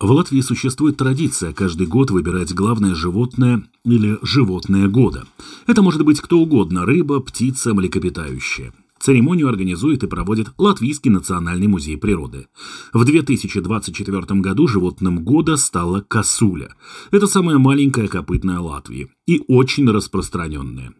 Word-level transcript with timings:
В 0.00 0.12
Латвии 0.12 0.40
существует 0.42 0.96
традиция 0.96 1.52
каждый 1.52 1.88
год 1.88 2.12
выбирать 2.12 2.54
главное 2.54 2.94
животное 2.94 3.64
или 3.84 4.18
животное 4.22 4.86
года. 4.86 5.26
Это 5.66 5.82
может 5.82 6.04
быть 6.04 6.20
кто 6.20 6.38
угодно– 6.38 6.84
рыба, 6.86 7.18
птица, 7.20 7.74
млекопитающее. 7.74 8.72
Церемонию 9.00 9.48
организует 9.48 10.04
и 10.04 10.06
проводит 10.06 10.52
Латвийский 10.56 11.10
национальный 11.10 11.66
музей 11.66 11.96
природы. 11.96 12.46
В 12.92 13.04
2024 13.04 14.40
году 14.40 14.68
животным 14.68 15.24
года 15.24 15.56
стала 15.56 16.00
косуля. 16.00 16.74
Это 17.10 17.26
самая 17.26 17.58
маленькая 17.58 18.06
копытная 18.06 18.60
Латвии 18.60 19.10
и 19.26 19.42
очень 19.48 19.90
распространенная. 19.90 20.92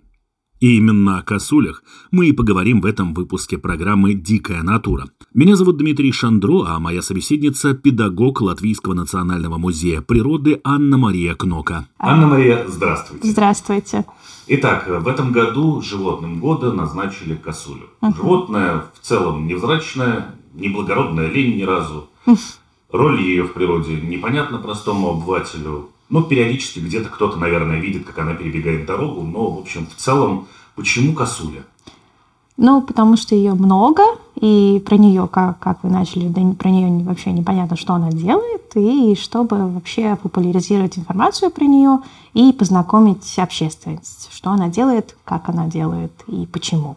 И 0.60 0.76
именно 0.76 1.18
о 1.18 1.22
косулях 1.22 1.84
мы 2.10 2.26
и 2.26 2.32
поговорим 2.32 2.80
в 2.80 2.86
этом 2.86 3.14
выпуске 3.14 3.58
программы 3.58 4.14
«Дикая 4.14 4.62
натура». 4.62 5.06
Меня 5.32 5.54
зовут 5.54 5.76
Дмитрий 5.76 6.10
Шандро, 6.10 6.64
а 6.66 6.80
моя 6.80 7.00
собеседница– 7.00 7.74
педагог 7.74 8.40
Латвийского 8.40 8.94
национального 8.94 9.56
музея 9.58 10.00
природы 10.00 10.60
Анна-Мария 10.64 11.36
Кнока. 11.36 11.86
Анна-Мария, 11.98 12.64
здравствуйте. 12.66 13.28
Здравствуйте. 13.28 14.05
Итак, 14.48 14.88
в 14.88 15.06
этом 15.06 15.30
году 15.30 15.80
животным 15.80 16.41
года 16.41 16.72
назначили 16.72 17.36
косулю. 17.36 17.86
Угу. 18.00 18.14
Животное 18.16 18.84
в 19.00 19.06
целом 19.06 19.46
невзрачное, 19.46 20.34
неблагородное 20.55 21.30
лень 21.30 21.56
ни 21.56 21.62
разу. 21.62 22.08
Роль 22.90 23.20
ее 23.20 23.44
в 23.44 23.52
природе 23.52 24.00
непонятна 24.00 24.58
простому 24.58 25.11
обывателю. 25.11 25.90
Ну, 26.11 26.23
периодически 26.23 26.78
где-то 26.78 27.11
кто-то, 27.11 27.37
наверное, 27.37 27.81
видит, 27.81 28.06
как 28.06 28.19
она 28.19 28.34
перебегает 28.34 28.87
дорогу, 28.87 29.23
но, 29.23 29.51
в 29.51 29.59
общем, 29.59 29.87
в 29.87 29.95
целом, 29.95 30.48
почему 30.75 31.12
косуля? 31.14 31.64
Ну, 32.56 32.83
потому 32.83 33.17
что 33.17 33.37
ее 33.37 33.55
много, 33.55 34.03
и 34.34 34.83
про 34.84 34.97
нее, 34.97 35.29
как, 35.31 35.61
как 35.61 35.84
вы 35.84 35.91
начали, 35.91 36.27
да 36.27 36.42
про 36.59 36.70
нее 36.70 37.05
вообще 37.05 37.31
непонятно, 37.31 37.77
что 37.77 37.95
она 37.95 38.11
делает, 38.11 38.75
и 38.75 39.14
чтобы 39.14 39.70
вообще 39.70 40.17
популяризировать 40.17 40.98
информацию 40.98 41.51
про 41.51 41.64
нее 41.64 42.01
и 42.34 42.53
познакомить 42.53 43.39
общественность, 43.39 44.29
что 44.33 44.51
она 44.51 44.69
делает, 44.69 45.17
как 45.25 45.48
она 45.48 45.67
делает 45.67 46.12
и 46.27 46.47
почему. 46.47 46.97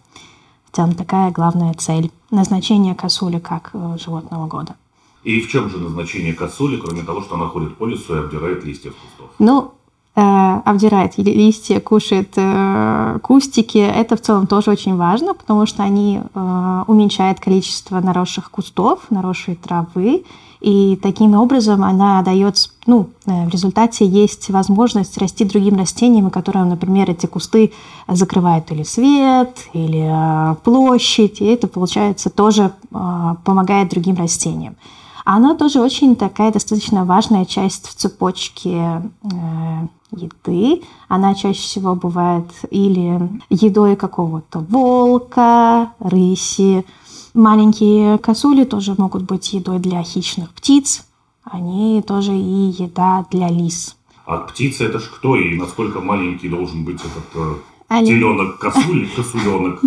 В 0.71 0.75
целом 0.75 0.95
такая 0.95 1.31
главная 1.31 1.73
цель 1.73 2.11
назначения 2.31 2.95
косули 2.95 3.39
как 3.39 3.71
э, 3.73 3.97
животного 3.99 4.47
года. 4.47 4.75
И 5.23 5.39
в 5.41 5.49
чем 5.49 5.69
же 5.69 5.77
назначение 5.77 6.33
косули, 6.33 6.77
кроме 6.77 7.03
того, 7.03 7.21
что 7.21 7.35
она 7.35 7.47
ходит 7.47 7.77
по 7.77 7.85
лесу 7.85 8.15
и 8.15 8.19
обдирает 8.19 8.63
листья 8.63 8.89
с 8.89 8.93
кустов? 8.93 9.29
Ну, 9.37 9.71
э, 10.15 10.21
обдирает 10.65 11.17
листья, 11.17 11.79
кушает 11.79 12.33
э, 12.35 13.19
кустики. 13.21 13.77
Это 13.77 14.15
в 14.15 14.21
целом 14.21 14.47
тоже 14.47 14.71
очень 14.71 14.95
важно, 14.95 15.33
потому 15.35 15.65
что 15.67 15.83
они 15.83 16.21
э, 16.21 16.83
уменьшают 16.87 17.39
количество 17.39 17.99
наросших 17.99 18.49
кустов, 18.49 18.99
наросшей 19.11 19.55
травы. 19.55 20.23
И 20.61 20.99
таким 21.01 21.33
образом 21.33 21.83
она 21.83 22.21
дает, 22.21 22.69
ну, 22.85 23.09
э, 23.25 23.45
в 23.45 23.49
результате 23.49 24.05
есть 24.05 24.49
возможность 24.51 25.17
расти 25.17 25.43
другим 25.43 25.77
растениям, 25.77 26.29
которые, 26.29 26.65
например, 26.65 27.09
эти 27.09 27.25
кусты 27.25 27.73
закрывают 28.07 28.71
или 28.71 28.83
свет, 28.83 29.55
или 29.73 30.07
э, 30.07 30.55
площадь, 30.63 31.41
и 31.41 31.45
это, 31.45 31.67
получается, 31.67 32.29
тоже 32.29 32.71
э, 32.91 33.35
помогает 33.43 33.89
другим 33.89 34.15
растениям. 34.17 34.75
Она 35.25 35.55
тоже 35.55 35.79
очень 35.79 36.15
такая 36.15 36.51
достаточно 36.51 37.05
важная 37.05 37.45
часть 37.45 37.87
в 37.87 37.95
цепочке 37.95 39.01
э, 39.23 39.87
еды. 40.11 40.81
Она 41.07 41.35
чаще 41.35 41.61
всего 41.61 41.95
бывает 41.95 42.45
или 42.69 43.29
едой 43.49 43.95
какого-то 43.95 44.59
волка, 44.59 45.93
рыси. 45.99 46.85
Маленькие 47.33 48.17
косули 48.17 48.65
тоже 48.65 48.95
могут 48.97 49.23
быть 49.23 49.53
едой 49.53 49.79
для 49.79 50.03
хищных 50.03 50.49
птиц. 50.51 51.05
Они 51.43 52.01
тоже 52.01 52.33
и 52.33 52.71
еда 52.83 53.25
для 53.31 53.49
лис. 53.49 53.95
А 54.25 54.37
птица 54.37 54.85
это 54.85 54.99
ж 54.99 55.03
кто 55.03 55.35
и 55.35 55.57
насколько 55.57 55.99
маленький 55.99 56.49
должен 56.49 56.85
быть 56.85 56.99
этот 56.99 57.35
э, 57.35 57.55
Олень. 57.91 58.07
Теленок, 58.07 58.57
косуль, 58.57 59.09
косуленок. 59.17 59.81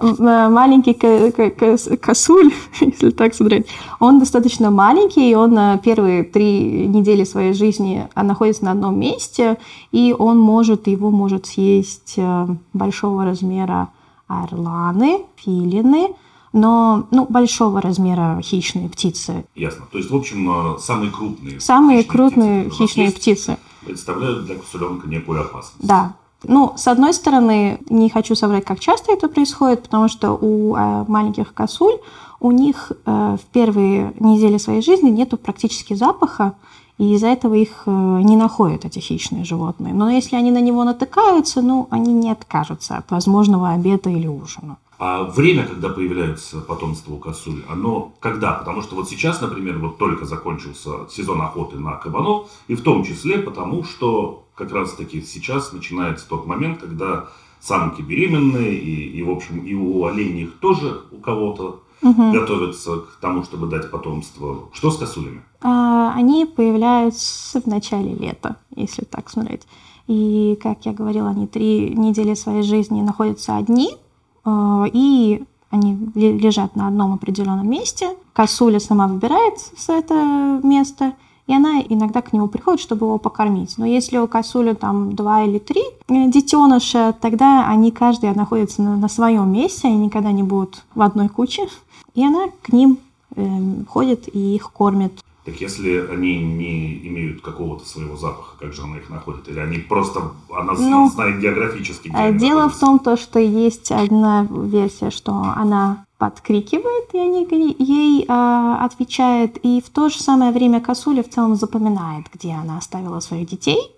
Маленький 0.00 0.92
косуль, 0.92 2.52
если 2.80 3.10
так 3.10 3.32
смотреть, 3.32 3.68
он 4.00 4.18
достаточно 4.18 4.72
маленький, 4.72 5.30
и 5.30 5.34
он 5.36 5.52
на 5.52 5.78
первые 5.78 6.24
три 6.24 6.88
недели 6.88 7.22
своей 7.22 7.52
жизни 7.52 8.08
находится 8.16 8.64
на 8.64 8.72
одном 8.72 8.98
месте, 8.98 9.56
и 9.92 10.12
он 10.18 10.36
может, 10.36 10.88
его 10.88 11.12
может 11.12 11.46
съесть 11.46 12.14
э, 12.16 12.48
большого 12.72 13.24
размера 13.24 13.90
орланы, 14.26 15.20
филины, 15.36 16.08
но 16.52 17.06
ну, 17.12 17.24
большого 17.30 17.80
размера 17.80 18.40
хищные 18.42 18.88
птицы. 18.88 19.44
Ясно. 19.54 19.84
То 19.92 19.98
есть, 19.98 20.10
в 20.10 20.16
общем, 20.16 20.74
э, 20.74 20.78
самые 20.80 21.12
крупные. 21.12 21.60
Самые 21.60 21.98
хищные 21.98 22.10
крупные 22.10 22.64
птицы, 22.64 22.76
хищные 22.76 23.12
птицы. 23.12 23.58
Представляют 23.86 24.46
для 24.46 24.56
косуленка 24.56 25.08
некую 25.08 25.40
опасность. 25.40 25.86
Да, 25.86 26.16
ну, 26.46 26.72
с 26.76 26.88
одной 26.88 27.12
стороны, 27.12 27.80
не 27.88 28.10
хочу 28.10 28.34
соврать, 28.34 28.64
как 28.64 28.80
часто 28.80 29.12
это 29.12 29.28
происходит, 29.28 29.82
потому 29.82 30.08
что 30.08 30.32
у 30.32 30.74
э, 30.74 31.04
маленьких 31.08 31.54
косуль 31.54 31.98
у 32.40 32.50
них 32.50 32.92
э, 32.92 33.36
в 33.40 33.44
первые 33.52 34.12
недели 34.20 34.58
своей 34.58 34.82
жизни 34.82 35.10
нету 35.10 35.36
практически 35.36 35.94
запаха, 35.94 36.54
и 36.98 37.14
из-за 37.14 37.28
этого 37.28 37.54
их 37.54 37.84
э, 37.86 37.90
не 37.90 38.36
находят 38.36 38.84
эти 38.84 38.98
хищные 38.98 39.44
животные. 39.44 39.94
Но 39.94 40.10
если 40.10 40.36
они 40.36 40.50
на 40.50 40.60
него 40.60 40.84
натыкаются, 40.84 41.62
ну, 41.62 41.88
они 41.90 42.12
не 42.12 42.30
откажутся 42.30 42.96
от 42.98 43.10
возможного 43.10 43.70
обеда 43.70 44.10
или 44.10 44.26
ужина. 44.26 44.76
А 45.06 45.24
время, 45.24 45.66
когда 45.66 45.90
появляется 45.90 46.62
потомство 46.62 47.12
у 47.12 47.18
косуль, 47.18 47.62
оно 47.68 48.14
когда? 48.20 48.52
Потому 48.54 48.80
что 48.80 48.96
вот 48.96 49.06
сейчас, 49.06 49.38
например, 49.42 49.76
вот 49.76 49.98
только 49.98 50.24
закончился 50.24 51.10
сезон 51.10 51.42
охоты 51.42 51.78
на 51.78 51.96
кабанов, 51.96 52.48
и 52.68 52.74
в 52.74 52.80
том 52.80 53.04
числе 53.04 53.36
потому, 53.36 53.84
что 53.84 54.46
как 54.54 54.72
раз-таки 54.72 55.20
сейчас 55.20 55.74
начинается 55.74 56.26
тот 56.26 56.46
момент, 56.46 56.78
когда 56.78 57.26
самки 57.60 58.00
беременные, 58.00 58.74
и, 58.78 59.18
и 59.18 59.22
в 59.22 59.28
общем, 59.28 59.58
и 59.58 59.74
у 59.74 60.06
оленей 60.06 60.46
тоже 60.46 61.02
у 61.12 61.18
кого-то 61.18 61.82
угу. 62.00 62.32
готовятся 62.32 63.00
к 63.00 63.18
тому, 63.20 63.42
чтобы 63.42 63.66
дать 63.66 63.90
потомство. 63.90 64.70
Что 64.72 64.90
с 64.90 64.96
косулями? 64.96 65.42
А, 65.60 66.14
они 66.14 66.46
появляются 66.46 67.60
в 67.60 67.66
начале 67.66 68.14
лета, 68.14 68.56
если 68.74 69.04
так 69.04 69.28
смотреть. 69.28 69.66
И, 70.06 70.58
как 70.62 70.86
я 70.86 70.94
говорила, 70.94 71.28
они 71.28 71.46
три 71.46 71.90
недели 71.90 72.32
своей 72.32 72.62
жизни 72.62 73.02
находятся 73.02 73.58
одни, 73.58 73.98
и 74.46 75.42
они 75.70 75.98
лежат 76.14 76.76
на 76.76 76.88
одном 76.88 77.14
определенном 77.14 77.68
месте. 77.68 78.10
Косуля 78.32 78.78
сама 78.78 79.08
выбирает 79.08 79.54
это 79.88 80.60
место, 80.62 81.14
и 81.46 81.54
она 81.54 81.80
иногда 81.80 82.22
к 82.22 82.32
нему 82.32 82.48
приходит, 82.48 82.80
чтобы 82.80 83.06
его 83.06 83.18
покормить. 83.18 83.74
Но 83.76 83.84
если 83.84 84.16
у 84.18 84.26
косули 84.26 84.72
там 84.72 85.14
два 85.14 85.42
или 85.42 85.58
три 85.58 85.82
э, 86.08 86.30
детеныша, 86.30 87.14
тогда 87.20 87.68
они 87.68 87.90
каждый 87.90 88.34
находятся 88.34 88.82
на, 88.82 88.96
на 88.96 89.08
своем 89.08 89.52
месте, 89.52 89.88
они 89.88 90.06
никогда 90.06 90.32
не 90.32 90.42
будут 90.42 90.84
в 90.94 91.02
одной 91.02 91.28
куче. 91.28 91.68
И 92.14 92.24
она 92.24 92.46
к 92.62 92.72
ним 92.72 92.98
э, 93.36 93.84
ходит 93.88 94.28
и 94.34 94.54
их 94.54 94.72
кормит. 94.72 95.22
Так 95.44 95.60
если 95.60 95.98
они 96.10 96.42
не 96.42 97.06
имеют 97.06 97.42
какого-то 97.42 97.86
своего 97.86 98.16
запаха, 98.16 98.56
как 98.58 98.72
же 98.72 98.82
она 98.82 98.96
их 98.96 99.10
находит? 99.10 99.46
Или 99.48 99.58
они 99.58 99.76
просто, 99.78 100.32
она 100.50 100.72
ну, 100.72 101.10
знает 101.10 101.38
географически, 101.38 102.08
где 102.08 102.32
Дело 102.32 102.62
находятся? 102.62 102.76
в 102.76 102.80
том, 102.80 102.98
то, 102.98 103.16
что 103.18 103.38
есть 103.38 103.92
одна 103.92 104.46
версия, 104.50 105.10
что 105.10 105.32
она 105.32 106.06
подкрикивает, 106.16 107.12
и 107.12 107.18
они 107.18 107.46
ей 107.78 108.24
э, 108.26 108.76
отвечают. 108.80 109.58
И 109.58 109.82
в 109.84 109.90
то 109.90 110.08
же 110.08 110.18
самое 110.18 110.52
время 110.52 110.80
косуля 110.80 111.22
в 111.22 111.28
целом 111.28 111.56
запоминает, 111.56 112.26
где 112.32 112.52
она 112.52 112.78
оставила 112.78 113.20
своих 113.20 113.46
детей. 113.46 113.93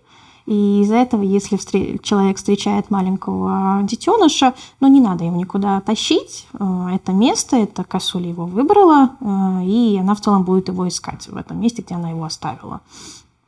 И 0.47 0.81
из-за 0.83 0.97
этого, 0.97 1.23
если 1.23 1.57
встр... 1.57 1.99
человек 2.03 2.37
встречает 2.37 2.91
маленького 2.91 3.81
детеныша, 3.83 4.55
ну 4.81 4.89
не 4.89 5.01
надо 5.01 5.25
его 5.25 5.37
никуда 5.37 5.81
тащить. 5.81 6.47
Э, 6.55 6.89
это 6.95 7.13
место, 7.13 7.57
это 7.57 7.85
косуля 7.85 8.29
его 8.29 8.47
выбрала, 8.47 9.11
э, 9.21 9.65
и 9.65 9.99
она 9.99 10.15
в 10.15 10.21
целом 10.21 10.45
будет 10.45 10.69
его 10.69 10.87
искать 10.87 11.29
в 11.29 11.37
этом 11.37 11.61
месте, 11.61 11.83
где 11.83 11.95
она 11.95 12.11
его 12.11 12.25
оставила. 12.25 12.81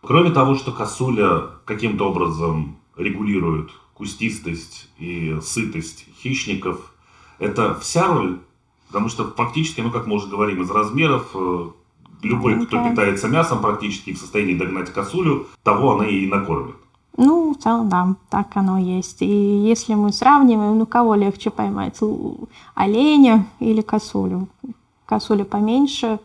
Кроме 0.02 0.30
того, 0.30 0.54
что 0.54 0.72
косуля 0.72 1.42
каким-то 1.64 2.10
образом 2.10 2.76
регулирует 2.96 3.70
кустистость 3.94 4.88
и 4.98 5.38
сытость 5.42 6.06
хищников, 6.20 6.94
это 7.38 7.74
вся 7.80 8.08
роль 8.08 8.40
Потому 8.88 9.08
что 9.08 9.30
фактически, 9.36 9.80
ну 9.82 9.90
как 9.90 10.06
мы 10.06 10.16
уже 10.16 10.28
говорим, 10.28 10.62
из 10.62 10.70
размеров 10.70 11.30
э, 11.34 11.70
любой, 12.22 12.64
кто 12.66 12.88
питается 12.88 13.28
мясом, 13.28 13.60
практически 13.60 14.14
в 14.14 14.18
состоянии 14.18 14.54
догнать 14.54 14.92
косулю, 14.92 15.46
того 15.62 15.92
она 15.92 16.06
и 16.06 16.26
накормит. 16.26 16.76
Ну, 17.20 17.52
в 17.52 17.58
целом, 17.58 17.88
да, 17.88 18.14
так 18.30 18.56
оно 18.56 18.78
есть. 18.78 19.22
И 19.22 19.26
если 19.26 19.94
мы 19.94 20.12
сравниваем, 20.12 20.78
ну, 20.78 20.86
кого 20.86 21.16
легче 21.16 21.50
поймать, 21.50 21.98
оленя 22.76 23.44
или 23.58 23.80
косулю? 23.80 24.46
Косуля 25.04 25.44
поменьше 25.44 26.20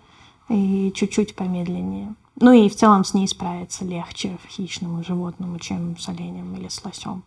и 0.49 0.91
чуть-чуть 0.93 1.35
помедленнее. 1.35 2.13
Ну 2.39 2.51
и 2.51 2.69
в 2.69 2.75
целом 2.75 3.05
с 3.05 3.15
ней 3.15 3.27
справиться 3.27 3.83
легче 3.83 4.37
хищному 4.47 5.03
животному, 5.03 5.57
чем 5.57 5.97
с 5.97 6.07
оленем 6.09 6.55
или 6.55 6.67
с 6.67 6.85
лосем. 6.85 7.23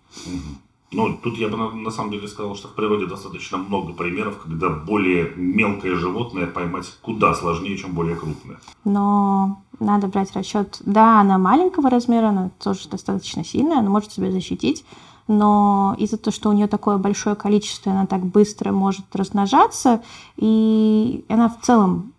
Ну, 0.93 1.19
тут 1.23 1.37
я 1.37 1.49
бы 1.49 1.57
на, 1.57 1.71
на 1.71 1.91
самом 1.91 2.13
деле 2.13 2.29
сказал, 2.29 2.55
что 2.55 2.69
в 2.69 2.75
природе 2.75 3.07
достаточно 3.07 3.59
много 3.59 3.93
примеров, 3.93 4.39
когда 4.39 4.69
более 4.69 5.33
мелкое 5.35 5.97
животное 5.97 6.47
поймать 6.47 6.87
куда 7.03 7.35
сложнее, 7.35 7.77
чем 7.77 7.93
более 7.93 8.15
крупное. 8.17 8.59
Но 8.85 9.63
надо 9.81 10.07
брать 10.07 10.33
расчет, 10.35 10.81
да, 10.87 11.21
она 11.21 11.39
маленького 11.39 11.91
размера, 11.91 12.29
она 12.29 12.51
тоже 12.63 12.89
достаточно 12.89 13.45
сильная, 13.45 13.79
она 13.79 13.91
может 13.91 14.13
себя 14.13 14.31
защитить, 14.31 14.85
но 15.29 15.97
из-за 15.99 16.19
того, 16.19 16.33
что 16.33 16.51
у 16.51 16.53
нее 16.53 16.69
такое 16.69 16.99
большое 16.99 17.35
количество, 17.35 17.91
она 17.93 18.07
так 18.07 18.25
быстро 18.25 18.71
может 18.71 19.05
размножаться, 19.15 20.03
и 20.37 21.25
она 21.29 21.49
в 21.49 21.61
целом 21.63 22.13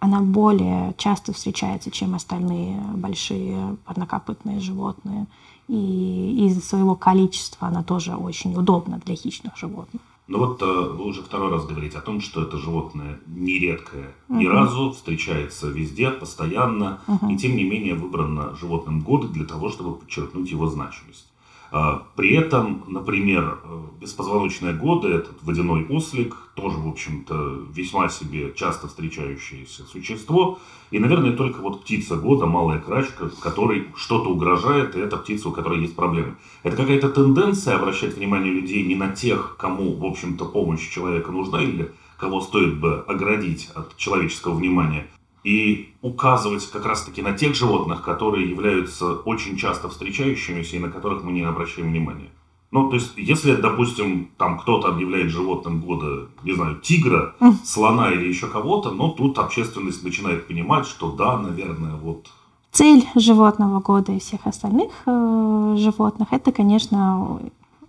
она 0.00 0.20
более 0.20 0.94
часто 0.96 1.32
встречается, 1.32 1.90
чем 1.90 2.14
остальные 2.14 2.80
большие 2.94 3.76
парнокопытные 3.84 4.58
животные. 4.58 5.26
И 5.70 6.46
из-за 6.46 6.60
своего 6.60 6.96
количества 6.96 7.68
она 7.68 7.84
тоже 7.84 8.16
очень 8.16 8.56
удобна 8.56 9.00
для 9.04 9.14
хищных 9.14 9.56
животных. 9.56 10.02
Ну 10.26 10.38
вот 10.38 10.60
э, 10.62 10.64
вы 10.64 11.04
уже 11.04 11.22
второй 11.22 11.50
раз 11.52 11.64
говорите 11.64 11.96
о 11.98 12.00
том, 12.00 12.20
что 12.20 12.42
это 12.42 12.58
животное 12.58 13.20
нередкое, 13.28 14.12
ни 14.28 14.46
угу. 14.46 14.52
разу 14.52 14.92
встречается 14.92 15.68
везде, 15.68 16.10
постоянно, 16.10 17.00
угу. 17.06 17.30
и 17.30 17.36
тем 17.36 17.56
не 17.56 17.62
менее 17.62 17.94
выбрано 17.94 18.56
животным 18.56 19.00
годы 19.00 19.28
для 19.28 19.44
того, 19.44 19.68
чтобы 19.70 19.94
подчеркнуть 19.94 20.50
его 20.50 20.66
значимость. 20.66 21.29
А, 21.72 22.02
при 22.16 22.34
этом, 22.34 22.84
например, 22.88 23.58
э, 23.62 23.80
беспозвоночные 24.00 24.74
годы, 24.74 25.08
этот 25.08 25.42
водяной 25.42 25.86
ослик, 25.86 26.36
тоже, 26.54 26.78
в 26.78 26.88
общем-то, 26.88 27.66
весьма 27.72 28.08
себе 28.08 28.52
часто 28.56 28.88
встречающееся 28.88 29.84
существо. 29.84 30.58
И, 30.90 30.98
наверное, 30.98 31.32
только 31.32 31.60
вот 31.60 31.82
птица 31.82 32.16
года, 32.16 32.46
малая 32.46 32.80
крачка, 32.80 33.30
которой 33.40 33.86
что-то 33.94 34.30
угрожает, 34.30 34.96
и 34.96 35.00
это 35.00 35.16
птица, 35.16 35.48
у 35.48 35.52
которой 35.52 35.80
есть 35.80 35.94
проблемы. 35.94 36.34
Это 36.64 36.76
какая-то 36.76 37.08
тенденция 37.08 37.76
обращать 37.76 38.16
внимание 38.16 38.52
людей 38.52 38.84
не 38.84 38.96
на 38.96 39.14
тех, 39.14 39.56
кому, 39.56 39.94
в 39.94 40.04
общем-то, 40.04 40.46
помощь 40.46 40.88
человека 40.90 41.30
нужна, 41.30 41.62
или 41.62 41.92
кого 42.16 42.40
стоит 42.40 42.78
бы 42.80 43.04
оградить 43.06 43.70
от 43.74 43.96
человеческого 43.96 44.54
внимания, 44.54 45.06
и 45.44 45.94
указывать 46.02 46.66
как 46.70 46.84
раз-таки 46.86 47.22
на 47.22 47.32
тех 47.32 47.54
животных, 47.54 48.02
которые 48.02 48.50
являются 48.50 49.14
очень 49.14 49.56
часто 49.56 49.88
встречающимися 49.88 50.76
и 50.76 50.80
на 50.80 50.90
которых 50.90 51.22
мы 51.22 51.32
не 51.32 51.42
обращаем 51.42 51.88
внимания. 51.88 52.30
Ну, 52.70 52.88
то 52.88 52.94
есть, 52.94 53.12
если, 53.16 53.56
допустим, 53.56 54.30
там 54.38 54.58
кто-то 54.58 54.88
объявляет 54.88 55.30
животным 55.30 55.80
года, 55.80 56.28
не 56.44 56.52
знаю, 56.52 56.76
тигра, 56.76 57.34
слона 57.64 58.12
или 58.12 58.28
еще 58.28 58.46
кого-то, 58.46 58.92
ну, 58.92 59.10
тут 59.10 59.38
общественность 59.38 60.04
начинает 60.04 60.46
понимать, 60.46 60.86
что 60.86 61.10
да, 61.10 61.36
наверное, 61.36 61.96
вот... 61.96 62.28
Цель 62.70 63.04
животного 63.16 63.80
года 63.80 64.12
и 64.12 64.20
всех 64.20 64.46
остальных 64.46 64.92
э, 65.04 65.74
животных– 65.76 66.28
это, 66.30 66.52
конечно, 66.52 67.40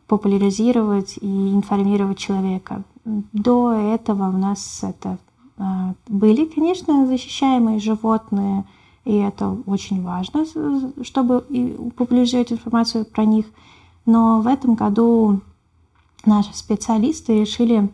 популяризировать 0.07 1.19
и 1.21 1.51
информировать 1.53 2.17
человека. 2.17 2.83
До 3.05 3.71
этого 3.71 4.29
у 4.29 4.37
нас 4.37 4.79
это 4.81 5.19
были, 6.07 6.45
конечно, 6.45 7.05
защищаемые 7.07 7.79
животные, 7.79 8.65
и 9.05 9.15
это 9.15 9.57
очень 9.65 10.03
важно, 10.03 10.45
чтобы 11.03 11.41
популяризировать 11.95 12.51
информацию 12.51 13.05
про 13.05 13.25
них. 13.25 13.45
Но 14.05 14.41
в 14.41 14.47
этом 14.47 14.75
году 14.75 15.41
наши 16.25 16.55
специалисты 16.55 17.39
решили 17.39 17.89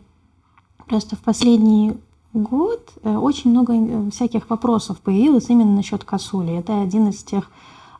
просто 0.86 1.16
в 1.16 1.20
последний 1.20 1.94
год 2.32 2.92
э, 3.02 3.16
очень 3.16 3.50
много 3.50 3.74
э, 3.74 4.10
всяких 4.10 4.48
вопросов 4.50 5.00
появилось 5.00 5.48
именно 5.48 5.74
насчет 5.74 6.04
косули. 6.04 6.54
Это 6.54 6.82
один 6.82 7.08
из 7.08 7.22
тех 7.22 7.50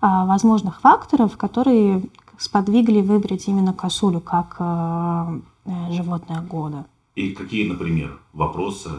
а, 0.00 0.26
возможных 0.26 0.81
факторов, 0.81 1.37
которые 1.37 2.03
сподвигли 2.38 3.00
выбрать 3.00 3.49
именно 3.49 3.73
косулю 3.73 4.21
как 4.21 4.56
а, 4.59 5.41
животное 5.91 6.41
года. 6.41 6.87
И 7.17 7.31
какие, 7.31 7.69
например, 7.69 8.21
вопросы 8.32 8.91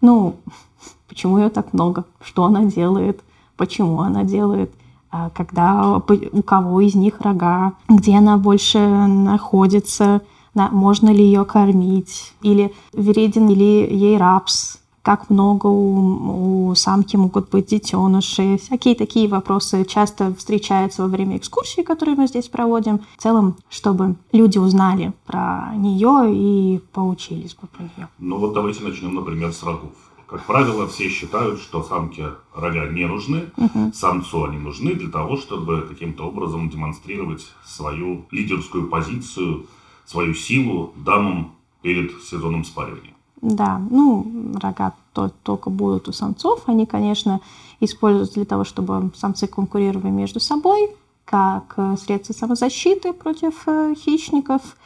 ну, 0.00 0.36
почему 1.08 1.38
ее 1.38 1.50
так 1.50 1.72
много? 1.72 2.04
Что 2.20 2.44
она 2.44 2.64
делает? 2.64 3.20
Почему 3.56 4.00
она 4.00 4.24
делает? 4.24 4.72
А 5.10 5.30
когда 5.30 5.96
у 5.96 6.42
кого 6.42 6.80
из 6.80 6.94
них 6.94 7.20
рога? 7.20 7.72
Где 7.88 8.18
она 8.18 8.36
больше 8.36 8.78
находится? 8.78 10.20
Можно 10.54 11.10
ли 11.10 11.24
ее 11.24 11.44
кормить? 11.44 12.32
Или 12.42 12.74
вреден 12.92 13.48
ли 13.48 13.86
ей 13.86 14.18
рапс? 14.18 14.78
Как 15.02 15.30
много 15.30 15.66
у, 15.66 16.70
у 16.70 16.74
самки 16.74 17.16
могут 17.16 17.50
быть 17.50 17.66
детеныши. 17.66 18.58
Всякие 18.58 18.94
такие 18.94 19.28
вопросы 19.28 19.84
часто 19.84 20.34
встречаются 20.34 21.02
во 21.02 21.08
время 21.08 21.36
экскурсии, 21.36 21.82
которые 21.82 22.16
мы 22.16 22.26
здесь 22.26 22.48
проводим. 22.48 23.00
В 23.16 23.22
целом, 23.22 23.56
чтобы 23.70 24.16
люди 24.32 24.58
узнали 24.58 25.12
про 25.26 25.72
нее 25.76 26.30
и 26.32 26.80
поучились 26.92 27.54
бы 27.54 27.68
про 27.68 27.82
нее. 27.82 28.08
Ну 28.18 28.38
вот 28.38 28.54
давайте 28.54 28.84
начнем, 28.84 29.14
например, 29.14 29.52
с 29.52 29.62
рогов. 29.62 29.92
Как 30.28 30.44
правило, 30.44 30.86
все 30.86 31.08
считают, 31.08 31.58
что 31.58 31.82
самке 31.82 32.34
рога 32.54 32.86
не 32.88 33.06
нужны, 33.06 33.46
угу. 33.56 33.92
самцу 33.94 34.44
они 34.44 34.58
нужны 34.58 34.92
для 34.92 35.08
того, 35.08 35.38
чтобы 35.38 35.86
каким-то 35.88 36.24
образом 36.24 36.68
демонстрировать 36.68 37.46
свою 37.64 38.26
лидерскую 38.30 38.88
позицию, 38.88 39.64
свою 40.04 40.34
силу 40.34 40.92
дамам 40.96 41.54
перед 41.80 42.22
сезоном 42.22 42.64
спаривания. 42.64 43.14
Да, 43.40 43.80
ну, 43.90 44.52
рога 44.60 44.94
то, 45.12 45.30
только 45.42 45.70
будут 45.70 46.08
у 46.08 46.12
самцов. 46.12 46.62
Они, 46.66 46.86
конечно, 46.86 47.40
используются 47.80 48.34
для 48.34 48.44
того, 48.44 48.64
чтобы 48.64 49.12
самцы 49.14 49.46
конкурировали 49.46 50.10
между 50.10 50.40
собой, 50.40 50.90
как 51.24 51.74
э, 51.76 51.96
средство 51.96 52.32
самозащиты 52.32 53.12
против 53.12 53.62
э, 53.66 53.94
хищников. 53.96 54.76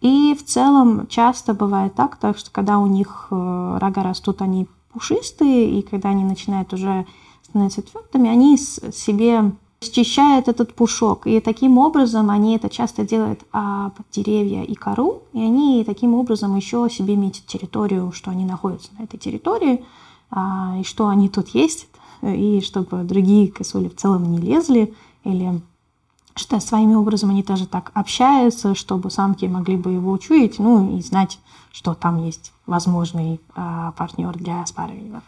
И 0.00 0.34
в 0.34 0.44
целом 0.44 1.06
часто 1.08 1.54
бывает 1.54 1.94
так, 1.94 2.16
так 2.16 2.38
что 2.38 2.50
когда 2.50 2.78
у 2.78 2.86
них 2.86 3.28
э, 3.30 3.78
рога 3.80 4.02
растут, 4.02 4.42
они 4.42 4.66
пушистые, 4.92 5.78
и 5.78 5.82
когда 5.82 6.08
они 6.08 6.24
начинают 6.24 6.72
уже 6.72 7.06
становиться 7.42 7.82
твердыми, 7.82 8.28
они 8.28 8.56
себе 8.56 9.52
счищает 9.82 10.48
этот 10.48 10.74
пушок. 10.74 11.26
И 11.26 11.40
таким 11.40 11.78
образом 11.78 12.28
они 12.28 12.56
это 12.56 12.68
часто 12.68 13.02
делают 13.02 13.40
об 13.50 13.94
деревья 14.12 14.62
и 14.62 14.74
кору, 14.74 15.22
и 15.32 15.40
они 15.40 15.84
таким 15.86 16.14
образом 16.14 16.54
еще 16.54 16.88
себе 16.90 17.16
метят 17.16 17.46
территорию, 17.46 18.12
что 18.12 18.30
они 18.30 18.44
находятся 18.44 18.90
на 18.98 19.04
этой 19.04 19.18
территории, 19.18 19.84
а, 20.30 20.76
и 20.78 20.84
что 20.84 21.08
они 21.08 21.30
тут 21.30 21.48
есть, 21.48 21.88
и 22.22 22.60
чтобы 22.60 23.04
другие 23.04 23.50
косули 23.50 23.88
в 23.88 23.96
целом 23.96 24.30
не 24.30 24.38
лезли, 24.38 24.94
или 25.24 25.60
что 26.34 26.60
своими 26.60 26.94
образом 26.94 27.30
они 27.30 27.42
тоже 27.42 27.66
так 27.66 27.90
общаются, 27.94 28.74
чтобы 28.74 29.10
самки 29.10 29.46
могли 29.46 29.76
бы 29.76 29.92
его 29.92 30.12
учуять, 30.12 30.58
ну 30.58 30.96
и 30.96 31.02
знать, 31.02 31.38
что 31.72 31.94
там 31.94 32.24
есть 32.24 32.52
возможный 32.66 33.40
э, 33.56 33.92
партнер 33.96 34.36
для 34.36 34.64
спаривания. 34.66 35.22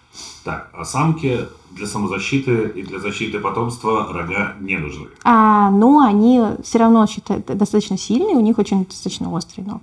Так, 0.45 0.71
а 0.73 0.85
самки 0.85 1.49
для 1.71 1.87
самозащиты 1.87 2.69
и 2.69 2.83
для 2.83 2.99
защиты 2.99 3.41
потомства 3.41 4.13
рога 4.13 4.55
не 4.61 4.77
нужны? 4.77 5.09
А, 5.25 5.71
ну, 5.71 6.01
они 6.01 6.43
все 6.63 6.79
равно 6.79 7.07
считают, 7.07 7.47
достаточно 7.47 7.99
сильные, 7.99 8.37
у 8.37 8.41
них 8.41 8.59
очень 8.59 8.85
достаточно 8.85 9.33
острые 9.33 9.67
но 9.67 9.81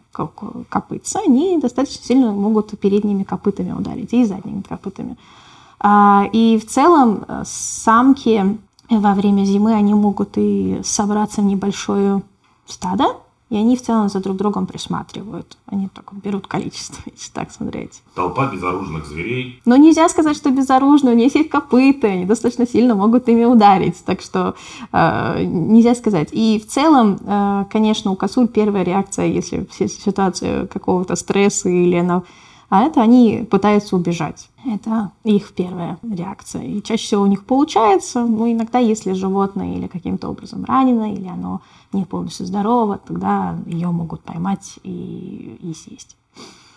копытца, 0.69 1.19
они 1.25 1.59
достаточно 1.59 2.03
сильно 2.03 2.31
могут 2.31 2.77
передними 2.79 3.23
копытами 3.23 3.71
ударить 3.71 4.13
и 4.13 4.25
задними 4.25 4.61
копытами. 4.61 5.17
А, 5.79 6.27
и 6.31 6.59
в 6.59 6.65
целом 6.65 7.25
э, 7.27 7.43
самки 7.45 8.57
во 8.97 9.13
время 9.13 9.43
зимы, 9.43 9.73
они 9.73 9.93
могут 9.93 10.37
и 10.37 10.81
собраться 10.83 11.41
в 11.41 11.45
небольшое 11.45 12.21
стадо, 12.65 13.17
и 13.49 13.57
они 13.57 13.75
в 13.75 13.81
целом 13.81 14.09
за 14.09 14.19
друг 14.19 14.37
другом 14.37 14.67
присматривают. 14.67 15.57
Они 15.65 15.87
так 15.87 16.13
вот 16.13 16.23
берут 16.23 16.45
количество, 16.45 17.01
если 17.11 17.31
так 17.31 17.51
смотреть. 17.51 18.01
Толпа 18.13 18.47
безоружных 18.47 19.07
зверей. 19.07 19.61
Но 19.65 19.75
нельзя 19.75 20.07
сказать, 20.07 20.37
что 20.37 20.51
безоружные. 20.51 21.15
У 21.15 21.17
них 21.17 21.33
есть 21.33 21.49
копыта, 21.49 22.07
они 22.07 22.25
достаточно 22.25 22.67
сильно 22.67 22.93
могут 22.93 23.27
ими 23.27 23.45
ударить. 23.45 24.03
Так 24.05 24.21
что 24.21 24.55
э, 24.91 25.43
нельзя 25.43 25.95
сказать. 25.95 26.29
И 26.31 26.59
в 26.63 26.67
целом, 26.71 27.19
э, 27.25 27.65
конечно, 27.71 28.11
у 28.11 28.15
косуль 28.15 28.47
первая 28.47 28.83
реакция, 28.83 29.25
если 29.25 29.65
ситуация 29.87 30.67
какого-то 30.67 31.15
стресса 31.15 31.69
или 31.69 31.95
она 31.95 32.23
а 32.69 32.83
это 32.83 33.01
они 33.01 33.47
пытаются 33.49 33.95
убежать. 33.95 34.49
Это 34.65 35.11
их 35.23 35.53
первая 35.53 35.97
реакция. 36.03 36.63
И 36.63 36.83
чаще 36.83 37.03
всего 37.03 37.23
у 37.23 37.27
них 37.27 37.45
получается, 37.45 38.25
но 38.25 38.49
иногда, 38.51 38.79
если 38.79 39.13
животное 39.13 39.75
или 39.75 39.87
каким-то 39.87 40.29
образом 40.29 40.65
ранено, 40.65 41.13
или 41.13 41.27
оно 41.27 41.61
не 41.93 42.05
полностью 42.05 42.45
здорово, 42.45 42.99
тогда 43.05 43.57
ее 43.65 43.89
могут 43.89 44.21
поймать 44.21 44.79
и, 44.83 45.57
и 45.61 45.73
съесть. 45.73 46.15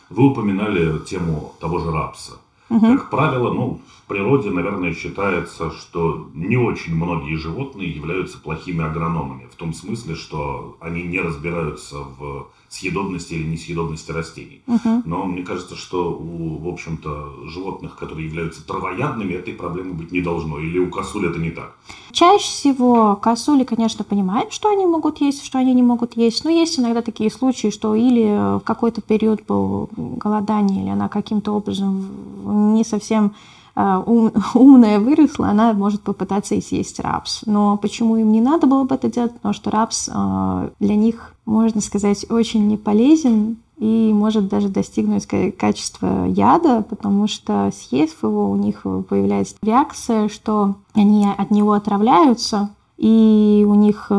Вы 0.09 0.31
упоминали 0.31 0.99
тему 1.05 1.53
того 1.61 1.79
же 1.79 1.91
рапса. 1.91 2.33
Угу. 2.71 2.81
Как 2.81 3.11
правило, 3.11 3.53
ну, 3.53 3.81
в 3.87 4.09
природе, 4.09 4.51
наверное, 4.51 4.95
считается, 4.95 5.71
что 5.73 6.31
не 6.33 6.57
очень 6.57 6.95
многие 6.95 7.37
животные 7.37 7.91
являются 7.91 8.39
плохими 8.39 8.83
агрономами. 8.83 9.47
В 9.53 9.57
том 9.57 9.75
смысле, 9.75 10.15
что 10.15 10.77
они 10.81 11.03
не 11.03 11.21
разбираются 11.21 11.97
в 11.99 12.47
съедобности 12.73 13.35
или 13.35 13.47
несъедобности 13.47 14.11
растений. 14.13 14.63
Угу. 14.67 15.03
Но 15.05 15.25
мне 15.27 15.43
кажется, 15.43 15.77
что 15.77 16.13
у, 16.13 16.59
в 16.59 16.69
общем-то, 16.69 17.47
животных, 17.47 17.97
которые 17.97 18.27
являются 18.27 18.67
травоядными, 18.67 19.35
этой 19.35 19.53
проблемы 19.53 19.93
быть 19.93 20.11
не 20.11 20.23
должно. 20.23 20.59
Или 20.59 20.79
у 20.79 20.89
косуль 20.89 21.27
это 21.27 21.39
не 21.39 21.51
так? 21.51 21.77
Чаще 22.13 22.45
всего 22.45 23.17
косули, 23.17 23.65
конечно, 23.65 24.05
понимают, 24.05 24.53
что 24.53 24.71
они 24.71 24.87
могут 24.87 25.21
есть, 25.21 25.45
что 25.45 25.59
они 25.59 25.75
не 25.75 25.83
могут 25.83 26.17
есть. 26.17 26.45
Но 26.45 26.51
есть 26.51 26.79
иногда 26.79 27.03
такие 27.03 27.31
случаи, 27.31 27.69
что 27.69 27.95
или 27.95 28.59
в 28.59 28.63
какой-то 28.65 29.03
период 29.03 29.45
был 29.47 29.91
голодание, 29.97 30.83
или 30.83 30.91
она 30.91 31.09
каким-то 31.09 31.53
образом 31.53 32.75
не 32.75 32.85
совсем 32.85 33.35
ум, 33.75 34.33
умная 34.55 34.99
выросла, 34.99 35.49
она 35.49 35.73
может 35.73 36.03
попытаться 36.03 36.55
и 36.55 36.61
съесть 36.61 37.01
рапс. 37.01 37.43
Но 37.47 37.77
почему 37.77 38.17
им 38.17 38.33
не 38.33 38.41
надо 38.41 38.67
было 38.67 38.85
бы 38.85 38.95
это 38.95 39.11
делать? 39.11 39.33
Потому 39.35 39.55
что 39.55 39.71
рапс 39.71 40.11
а, 40.13 40.71
для 40.79 40.95
них, 40.95 41.35
можно 41.53 41.81
сказать, 41.81 42.27
очень 42.31 42.67
не 42.67 42.77
полезен 42.77 43.59
и 43.79 44.13
может 44.13 44.49
даже 44.49 44.69
достигнуть 44.69 45.27
качества 45.59 46.25
яда, 46.27 46.83
потому 46.83 47.27
что 47.29 47.71
съев 47.73 48.23
его, 48.23 48.51
у 48.51 48.57
них 48.57 48.83
появляется 49.09 49.57
реакция, 49.63 50.29
что 50.29 50.77
они 50.95 51.27
от 51.27 51.51
него 51.51 51.73
отравляются, 51.73 52.71
и 52.97 53.67
у 53.69 53.75
них 53.75 54.11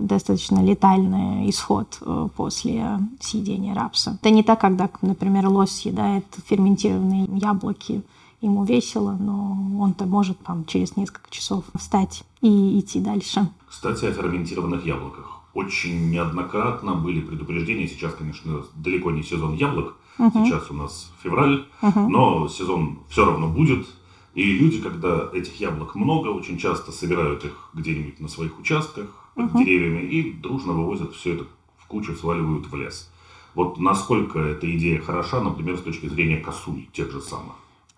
достаточно 0.00 0.62
летальный 0.62 1.48
исход 1.48 1.96
э, 2.02 2.28
после 2.36 2.98
съедения 3.20 3.74
рапса. 3.74 4.18
Это 4.20 4.30
не 4.30 4.42
так, 4.42 4.60
когда, 4.60 4.90
например, 5.00 5.48
лось 5.48 5.70
съедает 5.70 6.26
ферментированные 6.44 7.26
яблоки, 7.32 8.02
ему 8.42 8.64
весело, 8.64 9.16
но 9.18 9.56
он-то 9.80 10.04
может 10.04 10.38
там 10.40 10.66
через 10.66 10.96
несколько 10.96 11.30
часов 11.30 11.64
встать 11.74 12.24
и 12.42 12.78
идти 12.78 13.00
дальше. 13.00 13.48
Кстати, 13.66 14.04
о 14.04 14.12
ферментированных 14.12 14.84
яблоках. 14.84 15.41
Очень 15.54 16.10
неоднократно 16.10 16.94
были 16.94 17.20
предупреждения. 17.20 17.86
Сейчас, 17.86 18.14
конечно, 18.14 18.64
далеко 18.74 19.10
не 19.10 19.22
сезон 19.22 19.54
яблок. 19.54 19.96
Угу. 20.18 20.46
Сейчас 20.46 20.70
у 20.70 20.74
нас 20.74 21.12
февраль, 21.22 21.66
угу. 21.80 22.08
но 22.08 22.48
сезон 22.48 23.00
все 23.08 23.24
равно 23.24 23.48
будет. 23.48 23.86
И 24.34 24.52
люди, 24.52 24.80
когда 24.80 25.28
этих 25.32 25.60
яблок 25.60 25.94
много, 25.94 26.28
очень 26.28 26.58
часто 26.58 26.90
собирают 26.90 27.44
их 27.44 27.70
где-нибудь 27.74 28.20
на 28.20 28.28
своих 28.28 28.58
участках, 28.58 29.06
под 29.34 29.46
угу. 29.46 29.58
деревьями, 29.58 30.06
и 30.06 30.32
дружно 30.32 30.72
вывозят 30.72 31.14
все 31.14 31.34
это 31.34 31.44
в 31.78 31.86
кучу, 31.86 32.14
сваливают 32.14 32.66
в 32.66 32.76
лес. 32.76 33.10
Вот 33.54 33.78
насколько 33.78 34.38
эта 34.38 34.74
идея 34.76 35.00
хороша, 35.00 35.42
например, 35.42 35.76
с 35.76 35.82
точки 35.82 36.06
зрения 36.06 36.38
косуль, 36.38 36.86
тех 36.92 37.10
же 37.10 37.20
самых? 37.20 37.54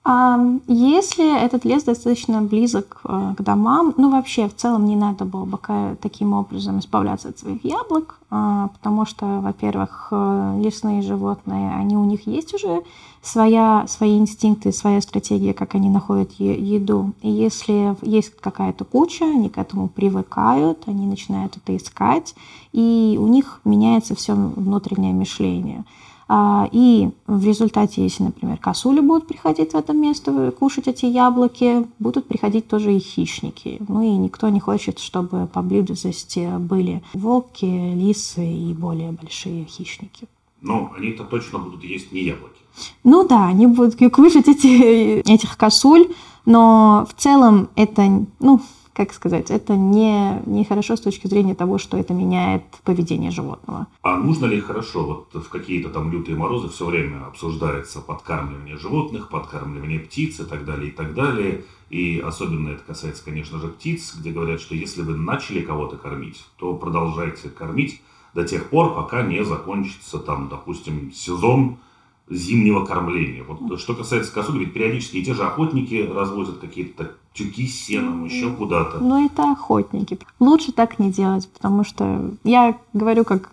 Если 0.06 1.42
этот 1.42 1.64
лес 1.64 1.82
достаточно 1.84 2.42
близок 2.42 3.00
э, 3.04 3.34
к 3.38 3.42
домам, 3.42 3.94
ну 3.96 4.10
вообще 4.10 4.48
в 4.50 4.54
целом 4.54 4.84
не 4.84 4.96
надо 4.96 5.24
было 5.24 5.46
бы 5.46 5.58
таким 6.02 6.34
образом 6.34 6.78
избавляться 6.80 7.30
от 7.30 7.38
своих 7.38 7.64
яблок, 7.64 8.18
а, 8.28 8.68
потому 8.68 9.06
что, 9.06 9.24
во-первых, 9.40 10.08
э, 10.10 10.60
лесные 10.62 11.00
животные, 11.00 11.74
они 11.74 11.96
у 11.96 12.04
них 12.04 12.26
есть 12.26 12.52
уже 12.52 12.82
своя, 13.22 13.86
свои 13.88 14.18
инстинкты, 14.18 14.72
своя 14.72 15.00
стратегия, 15.00 15.54
как 15.54 15.74
они 15.74 15.88
находят 15.88 16.32
еду. 16.32 17.12
И 17.22 17.30
если 17.30 17.96
есть 18.02 18.36
какая-то 18.38 18.84
куча, 18.84 19.24
они 19.24 19.48
к 19.48 19.56
этому 19.56 19.88
привыкают, 19.88 20.82
они 20.86 21.06
начинают 21.06 21.56
это 21.56 21.74
искать, 21.74 22.34
и 22.72 23.16
у 23.18 23.26
них 23.26 23.60
меняется 23.64 24.14
все 24.14 24.34
внутреннее 24.34 25.14
мышление. 25.14 25.84
А, 26.26 26.68
и 26.72 27.10
в 27.26 27.44
результате, 27.44 28.02
если, 28.02 28.24
например, 28.24 28.56
косули 28.58 29.00
будут 29.00 29.26
приходить 29.28 29.72
в 29.72 29.76
это 29.76 29.92
место, 29.92 30.52
кушать 30.58 30.88
эти 30.88 31.06
яблоки, 31.06 31.86
будут 31.98 32.26
приходить 32.26 32.66
тоже 32.66 32.94
и 32.94 32.98
хищники. 32.98 33.80
Ну 33.88 34.02
и 34.02 34.10
никто 34.10 34.48
не 34.48 34.60
хочет, 34.60 34.98
чтобы 34.98 35.46
поблизости 35.46 36.50
были 36.58 37.02
волки, 37.12 37.64
лисы 37.64 38.46
и 38.46 38.72
более 38.72 39.12
большие 39.12 39.64
хищники. 39.66 40.26
Но 40.62 40.92
они-то 40.96 41.24
точно 41.24 41.58
будут 41.58 41.84
есть 41.84 42.10
не 42.12 42.22
яблоки. 42.22 42.54
Ну 43.04 43.26
да, 43.28 43.46
они 43.46 43.66
будут 43.66 43.96
кушать 44.12 44.48
эти, 44.48 45.20
этих 45.30 45.56
косуль, 45.58 46.08
но 46.46 47.06
в 47.08 47.20
целом 47.20 47.68
это, 47.76 48.26
ну, 48.40 48.60
как 48.94 49.12
сказать, 49.12 49.50
это 49.50 49.76
не, 49.76 50.40
не 50.46 50.64
хорошо 50.64 50.96
с 50.96 51.00
точки 51.00 51.26
зрения 51.26 51.54
того, 51.54 51.78
что 51.78 51.96
это 51.96 52.14
меняет 52.14 52.62
поведение 52.84 53.32
животного. 53.32 53.88
А 54.02 54.16
нужно 54.16 54.46
ли 54.46 54.60
хорошо, 54.60 55.04
вот 55.32 55.44
в 55.44 55.48
какие-то 55.48 55.90
там 55.90 56.12
лютые 56.12 56.36
морозы 56.36 56.68
все 56.68 56.86
время 56.86 57.26
обсуждается 57.26 58.00
подкармливание 58.00 58.76
животных, 58.76 59.28
подкармливание 59.30 59.98
птиц 59.98 60.40
и 60.40 60.44
так 60.44 60.64
далее, 60.64 60.88
и 60.88 60.92
так 60.92 61.12
далее. 61.14 61.64
И 61.90 62.22
особенно 62.24 62.70
это 62.70 62.84
касается, 62.84 63.24
конечно 63.24 63.58
же, 63.58 63.68
птиц, 63.68 64.14
где 64.16 64.30
говорят, 64.30 64.60
что 64.60 64.76
если 64.76 65.02
вы 65.02 65.16
начали 65.16 65.60
кого-то 65.60 65.96
кормить, 65.96 66.44
то 66.56 66.74
продолжайте 66.74 67.48
кормить 67.48 68.00
до 68.32 68.44
тех 68.44 68.68
пор, 68.70 68.94
пока 68.94 69.22
не 69.22 69.44
закончится 69.44 70.18
там, 70.18 70.48
допустим, 70.48 71.12
сезон 71.12 71.78
зимнего 72.30 72.84
кормления. 72.84 73.44
Вот 73.44 73.78
что 73.80 73.94
касается 73.94 74.32
косули, 74.32 74.60
ведь 74.60 74.72
периодически 74.72 75.18
и 75.18 75.24
те 75.24 75.34
же 75.34 75.42
охотники 75.42 76.10
развозят 76.10 76.58
какие-то 76.58 77.12
тюки 77.32 77.66
с 77.66 77.84
сеном 77.84 78.24
еще 78.24 78.50
куда-то. 78.50 78.98
Ну, 78.98 79.26
это 79.26 79.52
охотники. 79.52 80.18
Лучше 80.40 80.72
так 80.72 80.98
не 80.98 81.12
делать, 81.12 81.48
потому 81.48 81.84
что 81.84 82.30
я 82.44 82.78
говорю 82.92 83.24
как 83.24 83.50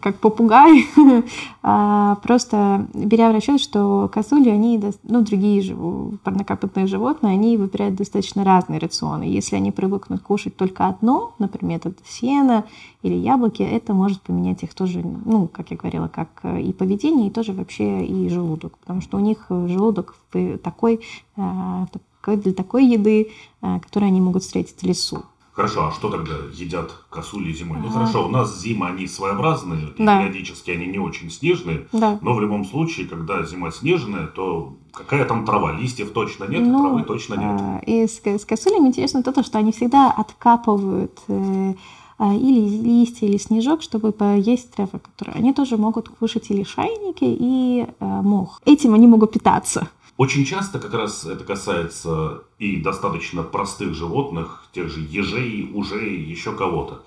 как 0.00 0.18
попугай, 0.20 0.86
а, 1.62 2.16
просто 2.16 2.86
беря 2.94 3.30
в 3.30 3.34
расчет, 3.34 3.60
что 3.60 4.08
косули, 4.12 4.48
они, 4.48 4.82
ну, 5.02 5.22
другие 5.22 5.76
парнокопытные 6.24 6.86
животные, 6.86 7.34
они 7.34 7.56
выбирают 7.56 7.96
достаточно 7.96 8.44
разные 8.44 8.78
рационы. 8.78 9.24
Если 9.24 9.56
они 9.56 9.70
привыкнут 9.70 10.22
кушать 10.22 10.56
только 10.56 10.86
одно, 10.86 11.34
например, 11.38 11.80
это 11.84 11.94
сено 12.06 12.64
или 13.02 13.14
яблоки, 13.14 13.62
это 13.62 13.92
может 13.92 14.22
поменять 14.22 14.62
их 14.62 14.74
тоже, 14.74 15.02
ну, 15.02 15.46
как 15.46 15.70
я 15.70 15.76
говорила, 15.76 16.08
как 16.08 16.44
и 16.44 16.72
поведение, 16.72 17.28
и 17.28 17.30
тоже 17.30 17.52
вообще 17.52 18.04
и 18.04 18.28
желудок, 18.28 18.78
потому 18.78 19.00
что 19.02 19.18
у 19.18 19.20
них 19.20 19.46
желудок 19.48 20.16
такой, 20.62 21.00
а, 21.36 21.86
такой 21.92 22.36
для 22.36 22.54
такой 22.54 22.86
еды, 22.86 23.30
которую 23.60 24.08
они 24.08 24.20
могут 24.20 24.44
встретить 24.44 24.80
в 24.80 24.86
лесу. 24.86 25.24
Хорошо, 25.52 25.88
а 25.88 25.92
что 25.92 26.08
тогда 26.08 26.32
едят 26.54 26.92
косули 27.10 27.52
зимой? 27.52 27.78
Ну 27.78 27.90
хорошо, 27.90 28.26
у 28.26 28.30
нас 28.30 28.58
зима, 28.58 28.86
они 28.86 29.06
своеобразные, 29.06 29.92
да. 29.98 30.18
периодически 30.18 30.70
они 30.70 30.86
не 30.86 30.98
очень 30.98 31.30
снежные, 31.30 31.86
да. 31.92 32.18
но 32.22 32.32
в 32.32 32.40
любом 32.40 32.64
случае, 32.64 33.06
когда 33.06 33.42
зима 33.42 33.70
снежная, 33.70 34.28
то 34.28 34.78
какая 34.92 35.26
там 35.26 35.44
трава? 35.44 35.72
Листьев 35.72 36.12
точно 36.12 36.44
нет, 36.44 36.62
ну, 36.62 36.80
травы 36.80 37.02
точно 37.02 37.34
нет. 37.34 37.60
А, 37.60 37.80
и 37.84 38.06
с, 38.06 38.22
с 38.24 38.44
косулями 38.46 38.88
интересно 38.88 39.22
то, 39.22 39.42
что 39.42 39.58
они 39.58 39.72
всегда 39.72 40.10
откапывают 40.10 41.20
э, 41.28 41.74
а, 42.16 42.34
или 42.34 42.60
листья, 42.60 43.26
или 43.26 43.36
снежок, 43.36 43.82
чтобы 43.82 44.12
поесть 44.12 44.72
травы, 44.74 45.00
которые 45.00 45.36
они 45.36 45.52
тоже 45.52 45.76
могут 45.76 46.08
кушать 46.08 46.50
или 46.50 46.62
шайники, 46.62 47.24
и 47.24 47.86
э, 48.00 48.04
мох. 48.22 48.62
Этим 48.64 48.94
они 48.94 49.06
могут 49.06 49.32
питаться. 49.32 49.88
Очень 50.22 50.44
часто 50.44 50.78
как 50.78 50.94
раз 50.94 51.26
это 51.26 51.42
касается 51.42 52.44
и 52.60 52.76
достаточно 52.76 53.42
простых 53.42 53.92
животных, 53.92 54.68
тех 54.70 54.88
же 54.88 55.00
ежей, 55.00 55.68
ужей, 55.74 56.16
еще 56.16 56.52
кого-то. 56.52 57.02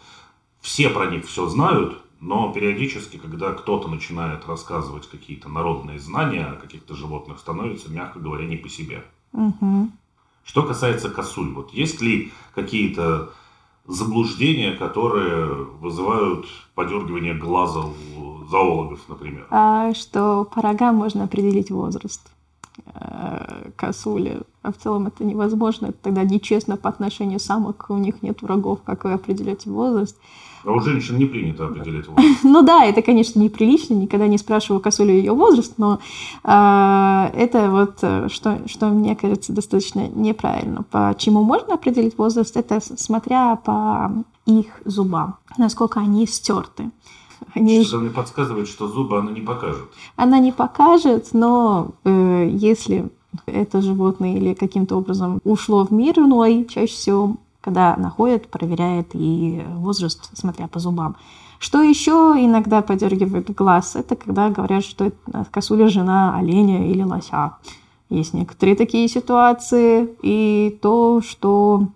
Все 0.59 0.89
про 0.89 1.05
них 1.05 1.25
все 1.25 1.47
знают, 1.47 1.97
но 2.19 2.51
периодически, 2.51 3.15
когда 3.15 3.53
кто-то 3.53 3.87
начинает 3.87 4.45
рассказывать 4.45 5.07
какие-то 5.07 5.47
народные 5.47 5.97
знания 5.97 6.43
о 6.43 6.59
каких-то 6.59 6.93
животных, 6.93 7.39
становится, 7.39 7.89
мягко 7.89 8.19
говоря, 8.19 8.43
не 8.43 8.57
по 8.57 8.67
себе. 8.67 9.05
Угу. 9.31 9.91
Что 10.43 10.63
касается 10.63 11.09
косуль, 11.09 11.53
вот 11.53 11.71
есть 11.71 12.01
ли 12.01 12.33
какие-то 12.53 13.31
заблуждения, 13.87 14.73
которые 14.73 15.53
вызывают 15.79 16.47
подергивание 16.73 17.33
глаза 17.33 17.79
у 18.17 18.43
зоологов, 18.49 18.99
например? 19.07 19.47
А, 19.51 19.93
что 19.93 20.43
по 20.43 20.61
рогам 20.61 20.95
можно 20.95 21.23
определить 21.23 21.71
возраст. 21.71 22.34
Э, 22.93 23.69
косули. 23.77 24.41
А 24.61 24.71
в 24.71 24.77
целом 24.77 25.07
это 25.07 25.23
невозможно. 25.23 25.87
Это 25.87 25.97
тогда 26.01 26.23
нечестно 26.23 26.75
по 26.75 26.89
отношению 26.89 27.39
самок. 27.39 27.85
У 27.89 27.97
них 27.97 28.21
нет 28.21 28.41
врагов, 28.41 28.79
как 28.83 29.05
вы 29.05 29.13
определяете 29.13 29.69
возраст. 29.69 30.17
А 30.65 30.71
у 30.71 30.79
женщин 30.81 31.17
не 31.17 31.25
принято 31.25 31.67
определять 31.67 32.07
возраст. 32.07 32.43
ну 32.43 32.63
да, 32.63 32.83
это, 32.83 33.01
конечно, 33.01 33.39
неприлично. 33.39 33.93
Никогда 33.93 34.27
не 34.27 34.37
спрашиваю 34.37 34.81
косулю 34.81 35.13
ее 35.13 35.31
возраст, 35.33 35.73
но 35.77 35.99
э, 36.43 37.29
это 37.33 37.69
вот 37.71 37.99
э, 38.01 38.27
что, 38.29 38.61
что 38.67 38.87
мне 38.87 39.15
кажется 39.15 39.53
достаточно 39.53 40.07
неправильно. 40.09 40.83
Почему 40.91 41.43
можно 41.43 41.75
определить 41.75 42.17
возраст? 42.17 42.57
Это 42.57 42.81
смотря 42.81 43.55
по 43.55 44.11
их 44.45 44.67
зубам, 44.83 45.37
насколько 45.57 46.01
они 46.01 46.27
стерты. 46.27 46.91
Они... 47.53 47.83
Что-то 47.83 48.03
мне 48.03 48.09
подсказывает, 48.09 48.67
что 48.67 48.87
зубы 48.87 49.17
она 49.17 49.31
не 49.31 49.41
покажет. 49.41 49.85
Она 50.15 50.39
не 50.39 50.51
покажет, 50.51 51.29
но 51.33 51.91
э, 52.03 52.49
если 52.51 53.09
это 53.45 53.81
животное 53.81 54.35
или 54.35 54.53
каким-то 54.53 54.97
образом 54.97 55.39
ушло 55.43 55.85
в 55.85 55.91
мир 55.91 56.19
иной, 56.19 56.65
чаще 56.69 56.93
всего, 56.93 57.37
когда 57.61 57.95
находят, 57.97 58.47
проверяет 58.47 59.09
и 59.13 59.63
возраст, 59.75 60.29
смотря 60.37 60.67
по 60.67 60.79
зубам. 60.79 61.15
Что 61.59 61.81
еще 61.81 62.35
иногда 62.37 62.81
подергивает 62.81 63.53
глаз, 63.53 63.95
это 63.95 64.15
когда 64.15 64.49
говорят, 64.49 64.83
что 64.83 65.05
это 65.05 65.47
косуля 65.51 65.87
жена 65.87 66.37
оленя 66.37 66.89
или 66.89 67.01
лося. 67.01 67.57
Есть 68.09 68.33
некоторые 68.33 68.75
такие 68.75 69.07
ситуации. 69.07 70.15
И 70.21 70.77
то, 70.81 71.21
что 71.21 71.87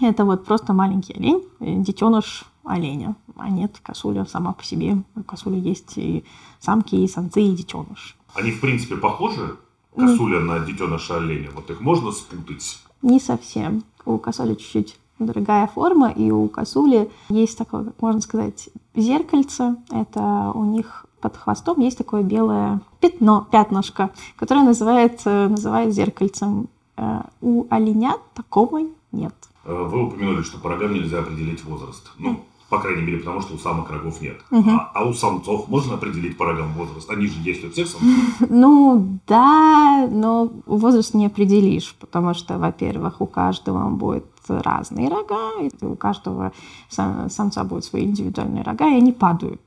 это 0.00 0.24
вот 0.24 0.44
просто 0.44 0.72
маленький 0.72 1.12
олень, 1.14 1.42
детеныш 1.60 2.44
оленя, 2.64 3.14
а 3.40 3.48
нет 3.48 3.78
косуля 3.82 4.24
сама 4.24 4.52
по 4.52 4.64
себе. 4.64 5.02
У 5.16 5.22
косули 5.22 5.56
есть 5.56 5.96
и 5.96 6.24
самки, 6.60 6.94
и 6.94 7.08
самцы, 7.08 7.42
и 7.42 7.54
детеныш. 7.54 8.16
Они, 8.34 8.52
в 8.52 8.60
принципе, 8.60 8.96
похожи, 8.96 9.56
косуля 9.94 10.38
mm. 10.38 10.44
на 10.44 10.60
детеныша 10.60 11.16
оленя? 11.16 11.50
Вот 11.54 11.70
их 11.70 11.80
можно 11.80 12.12
спутать? 12.12 12.78
Не 13.02 13.18
совсем. 13.18 13.84
У 14.04 14.18
косули 14.18 14.54
чуть-чуть 14.54 14.96
другая 15.18 15.66
форма, 15.66 16.10
и 16.10 16.30
у 16.30 16.48
косули 16.48 17.10
есть 17.28 17.58
такое, 17.58 17.84
как 17.84 18.00
можно 18.00 18.20
сказать, 18.20 18.70
зеркальце. 18.94 19.76
Это 19.90 20.52
у 20.54 20.64
них 20.64 21.06
под 21.20 21.36
хвостом 21.36 21.80
есть 21.80 21.98
такое 21.98 22.22
белое 22.22 22.80
пятно, 23.00 23.46
пятнышко, 23.50 24.10
которое 24.36 24.64
называется, 24.64 25.48
называют 25.48 25.94
зеркальцем. 25.94 26.68
Э, 26.96 27.22
у 27.40 27.66
оленят 27.70 28.20
такого 28.34 28.80
нет. 29.12 29.34
Э, 29.64 29.74
вы 29.74 30.06
упомянули, 30.06 30.42
что 30.42 30.58
по 30.58 30.70
рогам 30.70 30.94
нельзя 30.94 31.20
определить 31.20 31.64
возраст. 31.64 32.10
Ну, 32.18 32.44
по 32.70 32.78
крайней 32.78 33.02
мере, 33.02 33.18
потому 33.18 33.40
что 33.42 33.54
у 33.54 33.58
самок 33.58 33.90
рогов 33.90 34.20
нет. 34.20 34.40
Угу. 34.50 34.70
А, 34.70 34.92
а 34.94 35.04
у 35.04 35.12
самцов 35.12 35.68
можно 35.68 35.94
определить 35.94 36.38
по 36.38 36.46
рогам 36.46 36.72
возраст? 36.74 37.10
Они 37.10 37.26
же 37.26 37.40
есть 37.42 37.64
у 37.64 37.70
всех 37.70 37.88
самцов? 37.88 38.10
Ну, 38.48 39.18
да, 39.26 40.08
но 40.10 40.50
возраст 40.66 41.14
не 41.14 41.26
определишь, 41.26 41.94
потому 41.98 42.32
что, 42.34 42.58
во-первых, 42.58 43.20
у 43.20 43.26
каждого 43.26 43.90
будет 43.90 44.24
разные 44.48 45.08
рога, 45.08 45.50
и 45.60 45.84
у 45.84 45.96
каждого 45.96 46.52
самца 46.88 47.64
будут 47.64 47.84
свои 47.84 48.04
индивидуальные 48.04 48.62
рога, 48.62 48.88
и 48.88 48.96
они 48.96 49.12
падают 49.12 49.60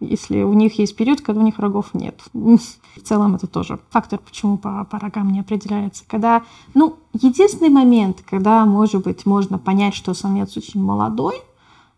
если 0.00 0.42
у 0.42 0.52
них 0.52 0.78
есть 0.78 0.94
период, 0.94 1.20
когда 1.20 1.40
у 1.40 1.44
них 1.44 1.58
рогов 1.58 1.94
нет. 1.94 2.20
В 2.32 3.00
целом 3.02 3.34
это 3.34 3.46
тоже 3.46 3.78
фактор, 3.90 4.18
почему 4.18 4.58
по, 4.58 4.84
по 4.84 4.98
рогам 4.98 5.32
не 5.32 5.40
определяется. 5.40 6.04
Когда, 6.06 6.42
ну, 6.74 6.96
единственный 7.14 7.70
момент, 7.70 8.22
когда, 8.28 8.64
может 8.66 9.04
быть, 9.04 9.24
можно 9.26 9.58
понять, 9.58 9.94
что 9.94 10.14
самец 10.14 10.56
очень 10.56 10.82
молодой, 10.82 11.36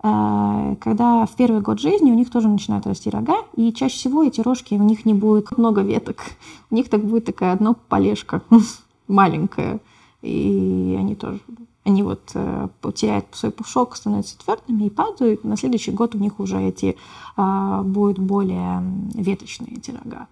когда 0.00 1.26
в 1.26 1.34
первый 1.36 1.60
год 1.60 1.80
жизни 1.80 2.12
у 2.12 2.14
них 2.14 2.30
тоже 2.30 2.48
начинают 2.48 2.86
расти 2.86 3.10
рога, 3.10 3.38
и 3.56 3.72
чаще 3.72 3.96
всего 3.96 4.22
эти 4.22 4.40
рожки, 4.40 4.74
у 4.74 4.82
них 4.82 5.04
не 5.04 5.14
будет 5.14 5.50
много 5.58 5.82
веток. 5.82 6.22
У 6.70 6.74
них 6.74 6.88
так 6.88 7.04
будет 7.04 7.24
такая 7.24 7.52
одно 7.52 7.74
полежка 7.88 8.42
маленькая, 9.08 9.80
и 10.22 10.96
они 10.98 11.14
тоже 11.14 11.40
они 11.88 12.02
вот 12.02 12.32
э, 12.34 12.68
теряют 12.94 13.26
свой 13.32 13.50
пушок, 13.50 13.96
становятся 13.96 14.38
твердыми 14.38 14.84
и 14.84 14.90
падают. 14.90 15.42
На 15.44 15.56
следующий 15.56 15.90
год 15.90 16.14
у 16.14 16.18
них 16.18 16.38
уже 16.38 16.60
эти 16.60 16.96
э, 17.36 17.82
будут 17.82 18.18
более 18.18 18.82
веточные 19.14 19.76
эти 19.76 19.90
рога. 19.90 20.28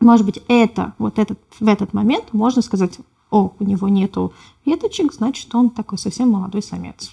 Может 0.00 0.26
быть, 0.26 0.42
это, 0.46 0.94
вот 0.98 1.18
этот, 1.18 1.40
в 1.58 1.66
этот 1.66 1.94
момент 1.94 2.32
можно 2.32 2.60
сказать, 2.60 2.98
о, 3.30 3.52
у 3.58 3.64
него 3.64 3.88
нету 3.88 4.32
веточек, 4.64 5.12
значит, 5.12 5.54
он 5.54 5.70
такой 5.70 5.98
совсем 5.98 6.30
молодой 6.30 6.62
самец. 6.62 7.12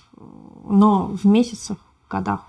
Но 0.67 1.07
в 1.07 1.25
месяцах, 1.25 1.77
годах 2.10 2.41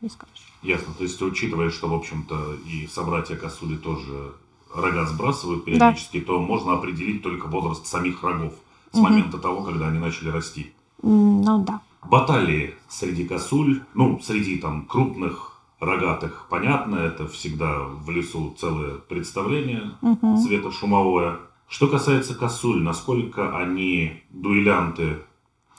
не 0.00 0.08
скажешь. 0.08 0.52
Ясно. 0.62 0.94
То 0.94 1.04
есть, 1.04 1.20
учитывая, 1.20 1.70
что, 1.70 1.88
в 1.88 1.94
общем-то, 1.94 2.54
и 2.66 2.86
собратья 2.86 3.36
косули 3.36 3.76
тоже 3.76 4.32
рога 4.74 5.06
сбрасывают 5.06 5.64
периодически, 5.64 6.20
да. 6.20 6.26
то 6.26 6.40
можно 6.40 6.74
определить 6.74 7.22
только 7.22 7.46
возраст 7.46 7.86
самих 7.86 8.22
рогов 8.22 8.52
с 8.92 8.98
угу. 8.98 9.04
момента 9.08 9.38
того, 9.38 9.62
когда 9.62 9.88
они 9.88 9.98
начали 9.98 10.28
расти. 10.28 10.72
Ну 11.02 11.64
да. 11.66 11.80
Баталии 12.04 12.74
среди 12.88 13.24
косуль, 13.24 13.82
ну, 13.94 14.20
среди 14.22 14.58
там 14.58 14.86
крупных 14.86 15.60
рогатых, 15.78 16.46
понятно, 16.48 16.96
это 16.96 17.26
всегда 17.28 17.80
в 17.80 18.10
лесу 18.10 18.54
целое 18.58 18.96
представление 18.96 19.92
угу. 20.00 20.38
светошумовое. 20.38 21.38
Что 21.68 21.88
касается 21.88 22.34
косуль, 22.34 22.82
насколько 22.82 23.56
они 23.56 24.22
дуэлянты, 24.30 25.18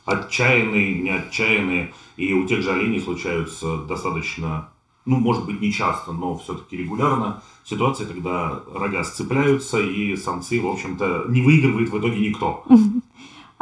отчаянные, 0.06 1.02
не 1.02 1.10
отчаянные, 1.10 1.94
и 2.18 2.34
у 2.34 2.46
тех 2.46 2.62
же 2.62 2.72
оленей 2.72 3.02
случаются 3.02 3.78
достаточно 3.78 4.70
ну, 5.06 5.18
может 5.18 5.46
быть, 5.46 5.60
не 5.60 5.72
часто, 5.72 6.14
но 6.14 6.38
все-таки 6.38 6.78
регулярно, 6.78 7.42
ситуация, 7.66 8.08
когда 8.08 8.62
рога 8.74 9.04
сцепляются, 9.04 9.80
и 9.80 10.16
самцы, 10.16 10.62
в 10.62 10.68
общем-то, 10.68 11.26
не 11.28 11.42
выигрывает 11.42 11.90
в 11.90 12.00
итоге 12.00 12.30
никто. 12.30 12.64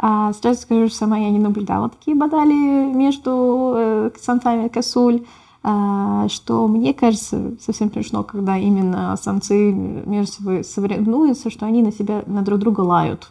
А, 0.04 0.32
сразу 0.32 0.62
скажу, 0.62 0.88
что 0.88 0.96
сама 0.96 1.16
я 1.16 1.30
не 1.30 1.38
наблюдала 1.38 1.88
такие 1.88 2.16
баталии 2.16 2.92
между 2.92 3.72
э, 3.76 4.10
самцами 4.20 4.66
косуль, 4.66 5.22
что 5.62 6.66
мне 6.66 6.92
кажется 6.92 7.54
совсем 7.60 7.92
смешно, 7.92 8.24
когда 8.24 8.58
именно 8.58 9.16
самцы 9.16 9.72
между 9.72 10.32
собой 10.32 10.64
соревнуются, 10.64 11.50
что 11.50 11.66
они 11.66 11.82
на 11.82 11.92
себя, 11.92 12.24
на 12.26 12.42
друг 12.42 12.58
друга 12.58 12.80
лают. 12.80 13.30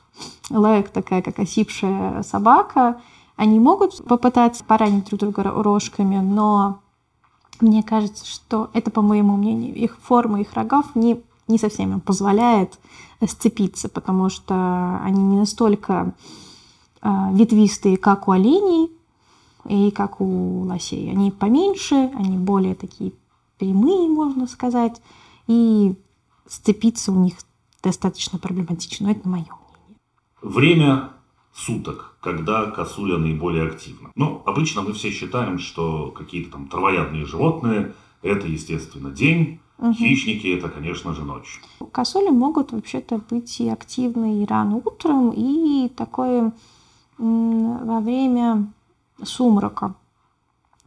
Лают 0.49 0.93
такая, 0.93 1.21
как 1.21 1.39
осипшая 1.39 2.23
собака. 2.23 3.01
Они 3.35 3.59
могут 3.59 4.05
попытаться 4.05 4.63
поранить 4.63 5.09
друг 5.09 5.19
друга 5.19 5.43
рожками, 5.43 6.17
но 6.17 6.79
мне 7.59 7.83
кажется, 7.83 8.25
что 8.25 8.69
это, 8.73 8.91
по 8.91 9.01
моему 9.01 9.35
мнению, 9.35 9.75
их 9.75 9.97
форма 10.01 10.39
их 10.39 10.53
рогов 10.53 10.95
не, 10.95 11.21
не 11.47 11.57
совсем 11.57 11.91
им 11.91 11.99
позволяет 11.99 12.79
сцепиться, 13.27 13.89
потому 13.89 14.29
что 14.29 14.99
они 15.03 15.21
не 15.21 15.37
настолько 15.37 16.13
э, 17.01 17.09
ветвистые, 17.33 17.97
как 17.97 18.27
у 18.27 18.31
оленей 18.31 18.89
и 19.65 19.91
как 19.91 20.21
у 20.21 20.61
лосей. 20.63 21.11
Они 21.11 21.31
поменьше, 21.31 22.11
они 22.15 22.37
более 22.37 22.75
такие 22.75 23.13
прямые, 23.57 24.09
можно 24.09 24.47
сказать, 24.47 25.01
и 25.47 25.95
сцепиться 26.47 27.11
у 27.11 27.23
них 27.23 27.35
достаточно 27.83 28.39
проблематично. 28.39 29.07
Но 29.07 29.11
это 29.11 29.27
мое 29.27 29.43
мнение. 29.43 29.99
Время 30.41 31.11
суток, 31.53 32.17
когда 32.21 32.65
косуля 32.65 33.17
наиболее 33.17 33.67
активна. 33.67 34.11
Ну, 34.15 34.41
обычно 34.45 34.81
мы 34.81 34.93
все 34.93 35.11
считаем, 35.11 35.59
что 35.59 36.11
какие-то 36.11 36.51
там 36.51 36.67
травоядные 36.67 37.25
животные– 37.25 37.93
это, 38.21 38.47
естественно, 38.47 39.11
день, 39.11 39.59
угу. 39.77 39.93
хищники– 39.93 40.47
это, 40.57 40.69
конечно 40.69 41.13
же, 41.13 41.23
ночь. 41.23 41.61
Косули 41.91 42.29
могут 42.29 42.71
вообще-то 42.71 43.21
быть 43.29 43.59
и 43.59 43.69
активны 43.69 44.41
и 44.41 44.45
рано 44.45 44.77
утром, 44.77 45.31
и 45.35 45.89
такое 45.89 46.53
во 47.17 47.99
время 47.99 48.71
сумрака. 49.23 49.93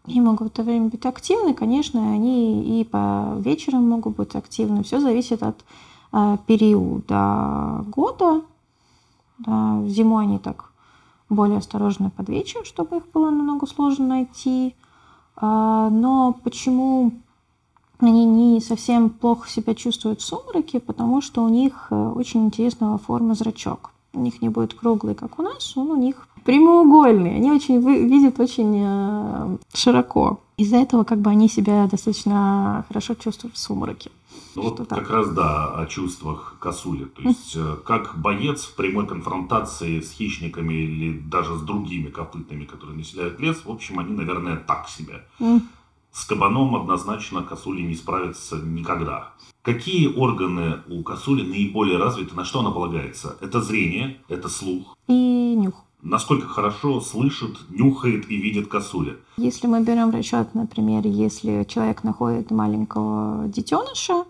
И 0.07 0.21
могут 0.21 0.41
в 0.41 0.47
это 0.53 0.63
время 0.63 0.89
быть 0.89 1.07
активны, 1.07 1.55
конечно, 1.55 2.13
они 2.13 2.81
и 2.81 2.85
по 2.85 3.37
вечерам 3.39 3.89
могут 3.89 4.17
быть 4.17 4.35
активны. 4.35 4.83
Все 4.83 5.01
зависит 5.01 5.43
от 5.43 5.65
э, 6.13 6.37
периода 6.47 7.85
года, 7.89 8.43
да, 9.39 9.83
зимой 9.87 10.25
они 10.25 10.39
так 10.39 10.71
более 11.29 11.59
осторожны 11.59 12.11
под 12.11 12.29
вечер, 12.29 12.65
чтобы 12.65 12.99
их 12.99 13.11
было 13.13 13.31
намного 13.31 13.67
сложно 13.67 14.07
найти. 14.07 14.75
А, 15.37 15.89
но 15.91 16.35
почему 16.45 17.13
они 17.99 18.25
не 18.25 18.61
совсем 18.61 19.11
плохо 19.11 19.49
себя 19.49 19.75
чувствуют 19.75 20.21
в 20.21 20.25
сумраке? 20.25 20.81
Потому 20.81 21.21
что 21.21 21.43
у 21.43 21.49
них 21.49 21.89
э, 21.91 22.13
очень 22.15 22.45
интересного 22.45 22.99
формы 22.99 23.35
зрачок. 23.35 23.94
У 24.15 24.21
них 24.21 24.41
не 24.43 24.49
будет 24.49 24.75
круглый, 24.75 25.15
как 25.15 25.39
у 25.39 25.43
нас, 25.43 25.77
он 25.77 25.91
у 25.91 25.97
них 25.97 26.29
прямоугольный. 26.45 27.37
Они 27.37 27.51
очень 27.51 27.81
видят 27.81 28.39
очень 28.39 28.83
э, 28.85 29.57
широко. 29.75 30.41
Из-за 30.57 30.77
этого 30.77 31.05
как 31.05 31.19
бы 31.19 31.31
они 31.31 31.49
себя 31.49 31.89
достаточно 31.91 32.85
хорошо 32.89 33.15
чувствуют 33.15 33.57
в 33.57 33.59
сумраке. 33.59 34.11
Ну, 34.55 34.63
вот 34.63 34.77
так. 34.77 35.01
как 35.01 35.11
раз, 35.11 35.31
да, 35.31 35.75
о 35.75 35.87
чувствах 35.87 36.57
косули. 36.61 37.07
То 37.07 37.23
есть, 37.23 37.57
mm. 37.57 37.83
как 37.83 38.17
боец 38.19 38.65
в 38.65 38.77
прямой 38.77 39.07
конфронтации 39.07 40.01
с 40.01 40.13
хищниками 40.13 40.75
или 40.75 41.19
даже 41.19 41.57
с 41.57 41.63
другими 41.63 42.09
копытными, 42.09 42.65
которые 42.65 42.97
населяют 42.97 43.41
лес, 43.41 43.63
в 43.65 43.71
общем, 43.71 43.99
они, 43.99 44.13
наверное, 44.13 44.57
так 44.57 44.89
себе. 44.89 45.25
С 46.15 46.27
кабаном 46.27 46.77
однозначно 46.77 47.43
косули 47.43 47.83
не 47.83 47.97
справится 47.97 48.57
никогда. 48.57 49.33
Какие 49.63 50.15
органы 50.15 50.81
у 50.89 51.03
косули 51.03 51.43
наиболее 51.43 51.99
развиты, 51.99 52.37
на 52.37 52.45
что 52.45 52.61
она 52.61 52.71
полагается? 52.71 53.37
Это 53.41 53.61
зрение, 53.61 54.21
это 54.29 54.49
слух. 54.49 54.97
И 55.09 55.55
нюх 55.57 55.75
насколько 56.05 56.47
хорошо 56.47 57.01
слышит, 57.01 57.57
нюхает 57.71 58.31
и 58.31 58.37
видит 58.37 58.69
косуля. 58.69 59.17
Если 59.39 59.67
мы 59.67 59.83
берем 59.83 60.11
в 60.11 60.15
расчет, 60.15 60.55
например, 60.55 61.07
если 61.07 61.65
человек 61.65 62.05
находит 62.05 62.51
маленького 62.51 63.49
детеныша, 63.49 64.25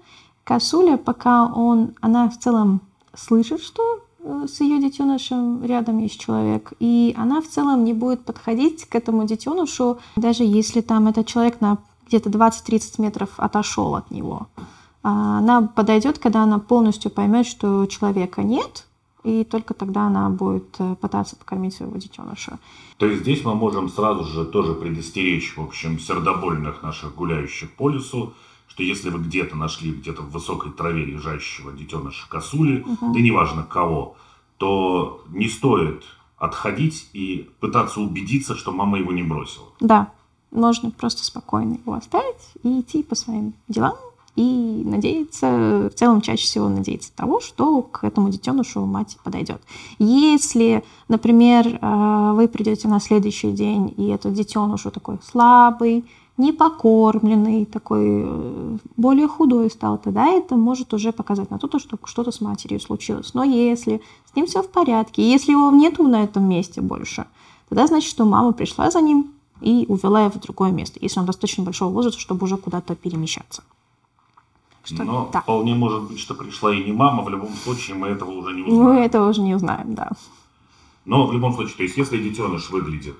косуля, 0.44 0.96
пока 0.96 1.46
он, 1.52 1.94
она 2.00 2.30
в 2.30 2.38
целом 2.38 2.80
слышит, 3.12 3.60
что 3.60 4.03
с 4.24 4.60
ее 4.60 4.80
детенышем 4.80 5.64
рядом 5.64 5.98
есть 5.98 6.18
человек, 6.18 6.72
и 6.80 7.14
она 7.16 7.40
в 7.40 7.48
целом 7.48 7.84
не 7.84 7.92
будет 7.92 8.24
подходить 8.24 8.86
к 8.86 8.94
этому 8.94 9.26
детенышу, 9.26 9.98
даже 10.16 10.44
если 10.44 10.80
там 10.80 11.08
этот 11.08 11.26
человек 11.26 11.60
на 11.60 11.78
где-то 12.06 12.30
20-30 12.30 13.00
метров 13.02 13.30
отошел 13.36 13.94
от 13.94 14.10
него. 14.10 14.46
А 15.02 15.38
она 15.38 15.62
подойдет, 15.62 16.18
когда 16.18 16.42
она 16.42 16.58
полностью 16.58 17.10
поймет, 17.10 17.46
что 17.46 17.86
человека 17.86 18.42
нет, 18.42 18.86
и 19.24 19.44
только 19.44 19.74
тогда 19.74 20.06
она 20.06 20.28
будет 20.28 20.76
э, 20.78 20.96
пытаться 21.00 21.34
покормить 21.36 21.74
своего 21.74 21.96
детеныша. 21.96 22.58
То 22.98 23.06
есть 23.06 23.22
здесь 23.22 23.44
мы 23.44 23.54
можем 23.54 23.88
сразу 23.88 24.24
же 24.24 24.44
тоже 24.44 24.74
предостеречь, 24.74 25.56
в 25.56 25.62
общем, 25.62 25.98
сердобольных 25.98 26.82
наших 26.82 27.14
гуляющих 27.14 27.72
по 27.72 27.88
лесу 27.88 28.34
что 28.74 28.82
если 28.82 29.08
вы 29.08 29.20
где-то 29.20 29.54
нашли 29.54 29.92
где-то 29.92 30.22
в 30.22 30.32
высокой 30.32 30.72
траве 30.72 31.04
лежащего 31.04 31.70
детеныша 31.70 32.28
косули, 32.28 32.80
угу. 32.80 33.14
да 33.14 33.20
неважно 33.20 33.62
кого, 33.62 34.16
то 34.58 35.22
не 35.28 35.48
стоит 35.48 36.02
отходить 36.38 37.08
и 37.12 37.48
пытаться 37.60 38.00
убедиться, 38.00 38.56
что 38.56 38.72
мама 38.72 38.98
его 38.98 39.12
не 39.12 39.22
бросила. 39.22 39.66
Да, 39.78 40.10
можно 40.50 40.90
просто 40.90 41.24
спокойно 41.24 41.74
его 41.74 41.94
оставить 41.94 42.34
и 42.64 42.80
идти 42.80 43.04
по 43.04 43.14
своим 43.14 43.54
делам 43.68 43.94
и 44.34 44.82
надеяться, 44.84 45.88
в 45.88 45.94
целом 45.94 46.20
чаще 46.20 46.42
всего 46.42 46.68
надеяться 46.68 47.12
того, 47.14 47.40
что 47.40 47.82
к 47.82 48.02
этому 48.02 48.28
детенышу 48.30 48.84
мать 48.84 49.16
подойдет. 49.22 49.62
Если, 50.00 50.82
например, 51.06 51.78
э, 51.80 52.32
вы 52.34 52.48
придете 52.48 52.88
на 52.88 52.98
следующий 52.98 53.52
день, 53.52 53.94
и 53.96 54.08
этот 54.08 54.34
детеныш 54.34 54.82
такой 54.92 55.18
слабый, 55.24 56.04
непокормленный, 56.36 57.64
такой 57.64 58.22
э, 58.24 58.78
более 58.96 59.28
худой 59.28 59.70
стал, 59.70 59.98
тогда 59.98 60.26
это 60.26 60.56
может 60.56 60.92
уже 60.92 61.12
показать 61.12 61.50
на 61.50 61.58
то, 61.58 61.78
что 61.78 61.96
что-то 62.04 62.32
с 62.32 62.40
матерью 62.40 62.80
случилось. 62.80 63.34
Но 63.34 63.44
если 63.44 64.02
с 64.32 64.34
ним 64.34 64.46
все 64.46 64.62
в 64.62 64.68
порядке, 64.68 65.28
если 65.30 65.52
его 65.52 65.70
нету 65.70 66.02
на 66.02 66.24
этом 66.24 66.48
месте 66.48 66.80
больше, 66.80 67.26
тогда 67.68 67.86
значит, 67.86 68.10
что 68.10 68.24
мама 68.24 68.52
пришла 68.52 68.90
за 68.90 69.00
ним 69.00 69.32
и 69.60 69.86
увела 69.88 70.22
его 70.22 70.32
в 70.32 70.40
другое 70.40 70.72
место, 70.72 70.98
если 71.00 71.20
он 71.20 71.26
достаточно 71.26 71.62
большого 71.62 71.92
возраста, 71.92 72.20
чтобы 72.20 72.44
уже 72.44 72.56
куда-то 72.56 72.96
перемещаться. 72.96 73.62
Что, 74.82 75.04
Но 75.04 75.30
да. 75.32 75.40
вполне 75.40 75.74
может 75.74 76.02
быть, 76.02 76.18
что 76.18 76.34
пришла 76.34 76.74
и 76.74 76.84
не 76.84 76.92
мама, 76.92 77.22
в 77.22 77.28
любом 77.30 77.54
случае 77.54 77.96
мы 77.96 78.08
этого 78.08 78.32
уже 78.32 78.54
не 78.54 78.62
узнаем. 78.62 78.82
Мы 78.82 78.94
этого 78.96 79.30
уже 79.30 79.40
не 79.40 79.54
узнаем, 79.54 79.94
да. 79.94 80.10
Но 81.06 81.26
в 81.26 81.32
любом 81.32 81.54
случае, 81.54 81.76
то 81.76 81.82
есть 81.84 81.96
если 81.96 82.18
детеныш 82.18 82.70
выглядит 82.70 83.16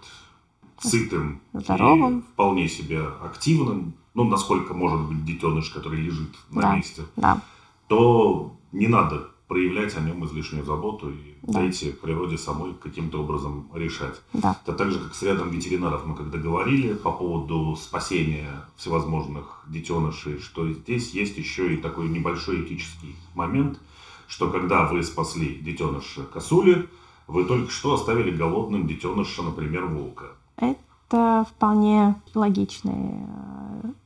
сытым, 0.81 1.41
здоровым, 1.53 2.19
и 2.19 2.23
вполне 2.23 2.69
себе 2.69 3.03
активным, 3.23 3.95
ну, 4.15 4.25
насколько 4.25 4.75
может 4.75 5.01
быть 5.09 5.25
детеныш, 5.25 5.71
который 5.71 6.01
лежит 6.01 6.35
на 6.51 6.63
да, 6.63 6.77
месте, 6.77 7.03
да. 7.17 7.41
то 7.89 8.57
не 8.73 8.87
надо 8.87 9.29
проявлять 9.49 9.97
о 9.97 10.01
нем 10.01 10.25
излишнюю 10.25 10.65
заботу 10.65 11.11
и 11.11 11.35
да. 11.43 11.61
дайте 11.61 11.91
природе 11.91 12.39
самой 12.39 12.75
каким-то 12.75 13.23
образом 13.23 13.69
решать. 13.75 14.21
Да. 14.33 14.59
Это 14.63 14.73
так 14.73 14.91
же, 14.91 14.99
как 14.99 15.15
с 15.15 15.23
рядом 15.23 15.51
ветеринаров 15.51 16.07
мы 16.07 16.15
когда 16.17 16.39
говорили 16.39 16.95
по 16.95 17.13
поводу 17.13 17.77
спасения 17.77 18.49
всевозможных 18.77 19.63
детенышей, 19.69 20.39
что 20.39 20.71
здесь 20.73 21.11
есть 21.11 21.37
еще 21.37 21.75
и 21.75 21.77
такой 21.77 22.09
небольшой 22.09 22.65
этический 22.65 23.17
момент, 23.35 23.79
что 24.27 24.51
когда 24.51 24.87
вы 24.87 25.03
спасли 25.03 25.57
детеныша 25.57 26.23
косули, 26.25 26.89
вы 27.27 27.45
только 27.45 27.71
что 27.71 27.95
оставили 27.95 28.31
голодным 28.31 28.87
детеныша, 28.87 29.43
например, 29.43 29.87
волка. 29.87 30.33
Это 30.57 31.47
вполне 31.49 32.15
логичные. 32.35 33.27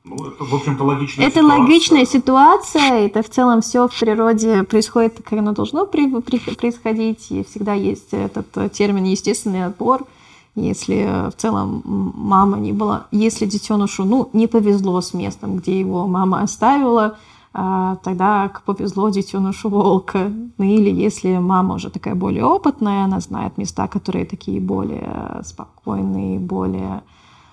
Ну, 0.04 0.16
в 0.38 0.54
общем-то, 0.54 0.84
логичная 0.84 1.26
это 1.26 1.40
ситуация. 1.40 1.58
логичная 1.58 2.04
ситуация. 2.06 3.06
Это 3.06 3.22
в 3.22 3.28
целом 3.28 3.60
все 3.60 3.88
в 3.88 3.98
природе 3.98 4.62
происходит, 4.64 5.20
как 5.22 5.38
оно 5.38 5.52
должно 5.52 5.86
при, 5.86 6.08
при, 6.20 6.38
происходить. 6.38 7.30
И 7.30 7.44
всегда 7.44 7.74
есть 7.74 8.08
этот 8.12 8.72
термин 8.72 9.04
естественный 9.04 9.66
отбор. 9.66 10.06
Если 10.54 11.30
в 11.30 11.36
целом 11.36 11.82
мама 11.84 12.58
не 12.58 12.72
была, 12.72 13.06
если 13.12 13.46
детенышу 13.46 14.04
ну, 14.04 14.28
не 14.32 14.48
повезло 14.48 15.00
с 15.00 15.14
местом, 15.14 15.58
где 15.58 15.78
его 15.78 16.06
мама 16.08 16.42
оставила, 16.42 17.16
а, 17.60 17.96
тогда 17.96 18.52
повезло 18.64 19.08
детенышу 19.08 19.68
волка. 19.68 20.30
Ну 20.58 20.64
или 20.64 20.90
если 20.90 21.38
мама 21.38 21.74
уже 21.74 21.90
такая 21.90 22.14
более 22.14 22.44
опытная, 22.44 23.04
она 23.04 23.18
знает 23.18 23.58
места, 23.58 23.88
которые 23.88 24.26
такие 24.26 24.60
более 24.60 25.42
спокойные, 25.44 26.38
более 26.38 27.02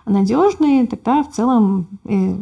надежные, 0.06 0.86
тогда 0.86 1.24
в 1.24 1.32
целом 1.32 1.88
э, 2.04 2.36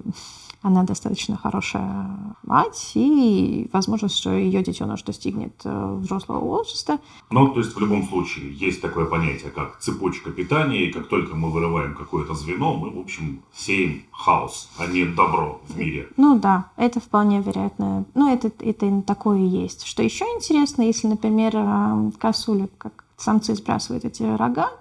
она 0.63 0.83
достаточно 0.83 1.37
хорошая 1.37 2.35
мать, 2.43 2.91
и 2.95 3.69
возможно, 3.73 4.07
что 4.07 4.31
ее 4.31 4.63
детеныш 4.63 5.03
достигнет 5.03 5.53
э, 5.65 5.95
взрослого 5.99 6.39
возраста. 6.39 6.99
Ну, 7.29 7.49
то 7.49 7.59
есть 7.59 7.75
в 7.75 7.79
любом 7.79 8.07
случае 8.07 8.53
есть 8.53 8.81
такое 8.81 9.05
понятие, 9.05 9.51
как 9.51 9.79
цепочка 9.79 10.31
питания, 10.31 10.85
и 10.85 10.91
как 10.91 11.09
только 11.09 11.35
мы 11.35 11.51
вырываем 11.51 11.95
какое-то 11.95 12.33
звено, 12.33 12.75
мы, 12.75 12.89
в 12.89 12.99
общем, 12.99 13.43
сеем 13.53 14.03
хаос, 14.11 14.69
а 14.77 14.87
не 14.87 15.03
добро 15.03 15.61
в 15.67 15.77
мире. 15.77 16.07
Ну 16.15 16.39
да, 16.39 16.71
это 16.77 17.01
вполне 17.01 17.41
вероятно. 17.41 18.05
Ну, 18.15 18.33
это, 18.33 18.49
это 18.59 19.01
такое 19.01 19.39
и 19.39 19.45
есть. 19.45 19.85
Что 19.85 20.01
еще 20.01 20.23
интересно, 20.25 20.83
если, 20.83 21.07
например, 21.07 21.51
э, 21.55 22.11
косуля, 22.17 22.69
как 22.77 23.03
самцы 23.17 23.53
сбрасывают 23.55 24.05
эти 24.05 24.23
рога, 24.23 24.71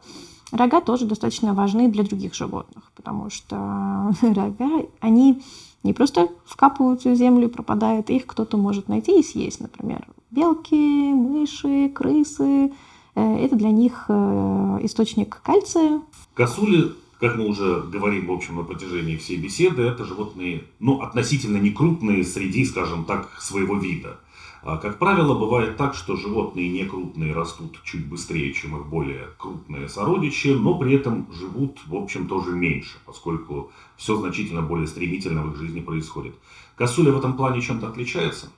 рога 0.52 0.80
тоже 0.80 1.06
достаточно 1.06 1.54
важны 1.54 1.88
для 1.88 2.04
других 2.04 2.34
животных, 2.34 2.84
потому 2.94 3.30
что 3.30 4.12
рога, 4.22 4.86
они 5.00 5.42
не 5.82 5.92
просто 5.92 6.28
вкапываются 6.44 7.10
в 7.10 7.16
землю 7.16 7.48
и 7.48 7.50
пропадают, 7.50 8.10
их 8.10 8.26
кто-то 8.26 8.56
может 8.56 8.88
найти 8.88 9.18
и 9.18 9.22
съесть, 9.22 9.60
например, 9.60 10.06
белки, 10.30 10.74
мыши, 10.74 11.88
крысы. 11.88 12.72
Э, 13.14 13.36
это 13.44 13.56
для 13.56 13.70
них 13.70 14.06
э, 14.08 14.78
источник 14.82 15.40
кальция. 15.42 16.02
Косули, 16.34 16.92
как 17.20 17.36
мы 17.36 17.46
уже 17.46 17.82
говорим, 17.82 18.26
в 18.26 18.32
общем, 18.32 18.56
на 18.56 18.62
протяжении 18.62 19.16
всей 19.16 19.36
беседы, 19.36 19.82
это 19.82 20.04
животные, 20.04 20.64
ну, 20.80 21.00
относительно 21.02 21.58
некрупные 21.58 22.24
среди, 22.24 22.64
скажем 22.64 23.04
так, 23.04 23.28
своего 23.40 23.76
вида. 23.76 24.18
А, 24.64 24.76
как 24.76 24.98
правило, 24.98 25.34
бывает 25.36 25.76
так, 25.76 25.94
что 25.94 26.16
животные 26.16 26.68
некрупные 26.68 27.34
растут 27.34 27.80
чуть 27.82 28.08
быстрее, 28.08 28.52
чем 28.52 28.76
их 28.76 28.86
более 28.86 29.28
крупные 29.36 29.88
сородичи, 29.88 30.48
но 30.48 30.78
при 30.78 30.94
этом 30.94 31.26
живут, 31.32 31.80
в 31.86 31.96
общем, 31.96 32.28
тоже 32.28 32.52
меньше, 32.52 32.98
поскольку 33.04 33.72
все 33.96 34.16
значительно 34.16 34.62
более 34.62 34.86
стремительно 34.86 35.42
в 35.42 35.52
их 35.52 35.56
жизни 35.56 35.80
происходит. 35.80 36.34
Косуля 36.76 37.10
в 37.10 37.18
этом 37.18 37.36
плане 37.36 37.60
чем-то 37.60 37.88
отличается? 37.88 38.50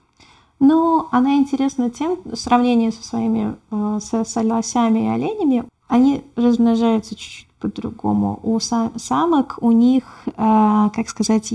Ну, 0.60 1.08
она 1.10 1.36
интересна 1.36 1.90
тем, 1.90 2.18
в 2.24 2.36
сравнении 2.36 2.90
со 2.90 3.02
своими 3.02 3.56
э, 3.70 3.98
со, 4.00 4.42
лосями 4.42 5.06
и 5.06 5.08
оленями, 5.08 5.64
они 5.88 6.22
размножаются 6.36 7.14
чуть-чуть 7.16 7.48
по-другому. 7.58 8.40
У 8.42 8.58
самок 8.60 9.58
у 9.62 9.72
них, 9.72 10.04
э, 10.26 10.32
как 10.94 11.08
сказать, 11.08 11.50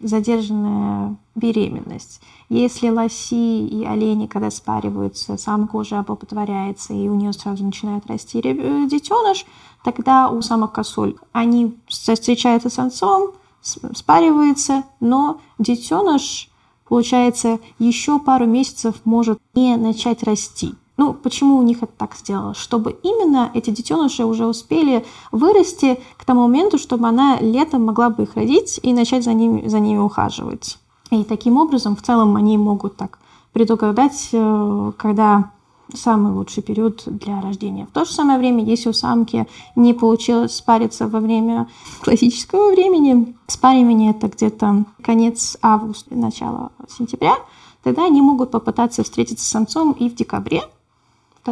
задержанная 0.00 1.16
беременность. 1.34 2.20
Если 2.48 2.88
лоси 2.88 3.66
и 3.66 3.84
олени, 3.84 4.26
когда 4.26 4.50
спариваются, 4.50 5.36
самка 5.36 5.76
уже 5.76 5.96
оплодотворяется, 5.96 6.92
и 6.92 7.08
у 7.08 7.14
нее 7.14 7.32
сразу 7.32 7.64
начинает 7.64 8.06
расти 8.06 8.40
э, 8.42 8.86
детеныш, 8.88 9.46
тогда 9.84 10.28
у 10.28 10.42
самок 10.42 10.72
косуль 10.72 11.16
они 11.32 11.76
встречаются 11.88 12.70
с 12.70 12.74
самцом, 12.74 13.32
спариваются, 13.62 14.84
но 15.00 15.40
детеныш, 15.58 16.50
получается, 16.88 17.58
еще 17.78 18.18
пару 18.18 18.46
месяцев 18.46 18.96
может 19.04 19.40
не 19.54 19.76
начать 19.76 20.22
расти. 20.22 20.74
Ну, 21.00 21.14
почему 21.14 21.56
у 21.56 21.62
них 21.62 21.78
это 21.82 21.92
так 21.96 22.14
сделалось? 22.14 22.58
Чтобы 22.58 22.94
именно 23.02 23.50
эти 23.54 23.70
детеныши 23.70 24.22
уже 24.26 24.46
успели 24.46 25.06
вырасти 25.32 25.98
к 26.18 26.26
тому 26.26 26.42
моменту, 26.42 26.76
чтобы 26.76 27.08
она 27.08 27.38
летом 27.40 27.86
могла 27.86 28.10
бы 28.10 28.24
их 28.24 28.34
родить 28.34 28.78
и 28.82 28.92
начать 28.92 29.24
за 29.24 29.32
ними, 29.32 29.66
за 29.66 29.80
ними 29.80 29.96
ухаживать. 29.96 30.76
И 31.10 31.24
таким 31.24 31.56
образом, 31.56 31.96
в 31.96 32.02
целом, 32.02 32.36
они 32.36 32.58
могут 32.58 32.96
так 32.96 33.18
предугадать, 33.54 34.28
э, 34.32 34.92
когда 34.98 35.52
самый 35.94 36.34
лучший 36.34 36.62
период 36.62 37.02
для 37.06 37.40
рождения. 37.40 37.86
В 37.86 37.92
то 37.92 38.04
же 38.04 38.12
самое 38.12 38.38
время, 38.38 38.62
если 38.62 38.90
у 38.90 38.92
самки 38.92 39.46
не 39.76 39.94
получилось 39.94 40.54
спариться 40.54 41.08
во 41.08 41.20
время 41.20 41.66
классического 42.02 42.72
времени, 42.72 43.34
спаривание 43.46 44.10
это 44.10 44.28
где-то 44.28 44.84
конец 45.02 45.56
августа, 45.62 46.14
начало 46.14 46.72
сентября, 46.90 47.36
тогда 47.82 48.04
они 48.04 48.20
могут 48.20 48.50
попытаться 48.50 49.02
встретиться 49.02 49.46
с 49.46 49.48
самцом 49.48 49.92
и 49.92 50.10
в 50.10 50.14
декабре, 50.14 50.62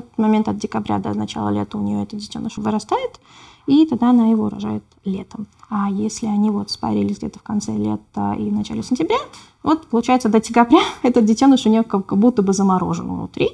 тот 0.02 0.18
момент 0.18 0.48
от 0.48 0.58
декабря 0.58 0.98
до 0.98 1.14
начала 1.14 1.50
лета 1.50 1.78
у 1.78 1.82
нее 1.82 2.02
этот 2.02 2.20
детеныш 2.20 2.56
вырастает, 2.56 3.20
и 3.66 3.86
тогда 3.86 4.10
она 4.10 4.26
его 4.26 4.48
рожает 4.48 4.84
летом. 5.04 5.46
А 5.70 5.90
если 5.90 6.26
они 6.26 6.50
вот 6.50 6.70
спарились 6.70 7.18
где-то 7.18 7.38
в 7.38 7.42
конце 7.42 7.76
лета 7.76 8.34
и 8.38 8.48
в 8.48 8.52
начале 8.52 8.82
сентября, 8.82 9.18
вот 9.62 9.86
получается 9.88 10.28
до 10.28 10.40
декабря 10.40 10.80
этот 11.02 11.24
детеныш 11.24 11.66
у 11.66 11.68
нее 11.68 11.82
как, 11.82 12.16
будто 12.16 12.42
бы 12.42 12.52
заморожен 12.52 13.08
внутри. 13.08 13.50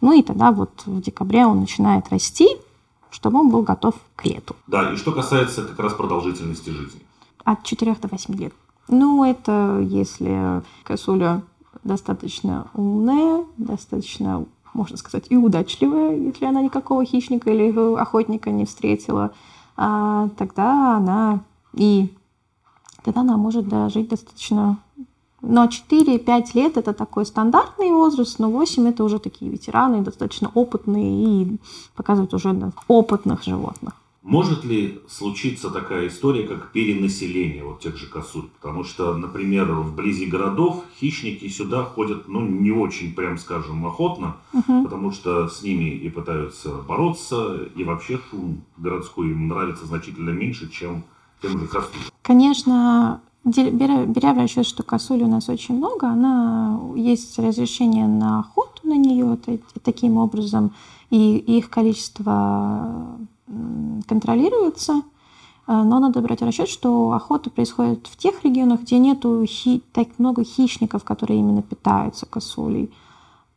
Ну 0.00 0.12
и 0.12 0.22
тогда 0.22 0.52
вот 0.52 0.70
в 0.86 1.00
декабре 1.00 1.44
он 1.44 1.60
начинает 1.60 2.08
расти, 2.10 2.48
чтобы 3.10 3.40
он 3.40 3.50
был 3.50 3.62
готов 3.62 3.94
к 4.14 4.24
лету. 4.24 4.54
Да, 4.66 4.92
и 4.92 4.96
что 4.96 5.12
касается 5.12 5.64
как 5.64 5.78
раз 5.80 5.94
продолжительности 5.94 6.70
жизни. 6.70 7.00
От 7.44 7.64
4 7.64 7.94
до 7.94 8.08
8 8.08 8.34
лет. 8.36 8.52
Ну, 8.88 9.24
это 9.24 9.80
если 9.82 10.62
косуля 10.84 11.42
достаточно 11.84 12.68
умная, 12.74 13.44
достаточно 13.56 14.46
можно 14.74 14.96
сказать, 14.96 15.26
и 15.30 15.36
удачливая, 15.36 16.16
если 16.16 16.44
она 16.44 16.62
никакого 16.62 17.04
хищника 17.04 17.50
или 17.50 17.96
охотника 17.96 18.50
не 18.50 18.64
встретила, 18.64 19.32
а, 19.76 20.28
тогда 20.36 20.96
она 20.96 21.40
и 21.74 22.12
тогда 23.04 23.20
она 23.20 23.36
может 23.36 23.68
дожить 23.68 24.08
достаточно 24.08 24.78
но 25.40 25.66
4-5 25.66 26.54
лет 26.54 26.76
это 26.76 26.92
такой 26.92 27.24
стандартный 27.24 27.92
возраст, 27.92 28.38
но 28.38 28.50
8 28.50 28.88
это 28.88 29.04
уже 29.04 29.18
такие 29.20 29.50
ветераны, 29.50 30.02
достаточно 30.02 30.50
опытные 30.54 31.42
и 31.42 31.58
показывают 31.94 32.34
уже 32.34 32.72
опытных 32.88 33.44
животных. 33.44 33.94
Может 34.28 34.62
ли 34.62 35.00
случиться 35.08 35.70
такая 35.70 36.08
история, 36.08 36.46
как 36.46 36.70
перенаселение 36.72 37.64
вот 37.64 37.80
тех 37.80 37.96
же 37.96 38.06
косуль? 38.08 38.50
Потому 38.60 38.84
что, 38.84 39.16
например, 39.16 39.72
вблизи 39.72 40.26
городов 40.26 40.84
хищники 41.00 41.48
сюда 41.48 41.84
ходят, 41.84 42.28
ну, 42.28 42.42
не 42.42 42.70
очень, 42.70 43.14
прям 43.14 43.38
скажем, 43.38 43.86
охотно, 43.86 44.36
угу. 44.52 44.84
потому 44.84 45.12
что 45.12 45.48
с 45.48 45.62
ними 45.62 45.84
и 45.84 46.10
пытаются 46.10 46.72
бороться, 46.86 47.56
и 47.74 47.84
вообще 47.84 48.20
шум 48.28 48.64
городской 48.76 49.30
им 49.30 49.48
нравится 49.48 49.86
значительно 49.86 50.28
меньше, 50.28 50.70
чем 50.70 51.04
тем 51.40 51.58
же 51.58 51.66
косулям. 51.66 52.12
Конечно, 52.20 53.22
беря, 53.46 54.04
беря 54.04 54.34
в 54.34 54.38
расчет, 54.38 54.66
что 54.66 54.82
косули 54.82 55.22
у 55.22 55.28
нас 55.28 55.48
очень 55.48 55.78
много, 55.78 56.06
она 56.06 56.78
есть 56.96 57.38
разрешение 57.38 58.06
на 58.06 58.40
охоту 58.40 58.86
на 58.86 58.98
нее 58.98 59.38
таким 59.82 60.18
образом, 60.18 60.74
и 61.08 61.38
их 61.38 61.70
количество 61.70 63.16
контролируется, 64.06 65.02
э, 65.66 65.72
но 65.72 65.98
надо 65.98 66.20
брать 66.20 66.40
в 66.40 66.44
расчет, 66.44 66.68
что 66.68 67.12
охота 67.12 67.50
происходит 67.50 68.06
в 68.06 68.16
тех 68.16 68.44
регионах, 68.44 68.82
где 68.82 68.98
нет 68.98 69.24
хи- 69.46 69.82
так 69.92 70.08
много 70.18 70.44
хищников, 70.44 71.04
которые 71.04 71.40
именно 71.40 71.62
питаются 71.62 72.26
косулей. 72.26 72.90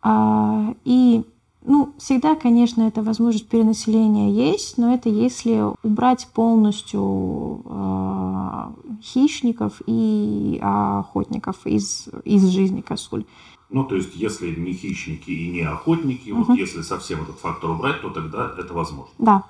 А, 0.01 0.73
и 0.84 1.23
ну, 1.63 1.93
всегда, 1.99 2.36
конечно, 2.36 2.84
эта 2.84 3.04
возможность 3.04 3.47
перенаселения 3.47 4.32
есть, 4.32 4.77
но 4.77 4.93
это 4.93 5.10
если 5.10 5.63
убрать 5.84 6.27
полностью 6.34 7.62
э, 7.65 8.71
хищников 9.04 9.82
и 9.86 10.60
охотников 10.62 11.67
из, 11.67 12.08
из 12.25 12.47
жизни 12.47 12.82
косуль. 12.82 13.25
Ну, 13.69 13.86
то 13.86 13.95
есть, 13.95 14.15
если 14.15 14.54
не 14.54 14.73
хищники 14.73 15.30
и 15.30 15.49
не 15.49 15.62
охотники, 15.62 16.32
угу. 16.32 16.43
вот 16.43 16.58
если 16.58 16.82
совсем 16.82 17.21
этот 17.21 17.38
фактор 17.38 17.69
убрать, 17.69 18.01
то 18.01 18.10
тогда 18.10 18.54
это 18.58 18.73
возможно. 18.73 19.13
Да. 19.19 19.43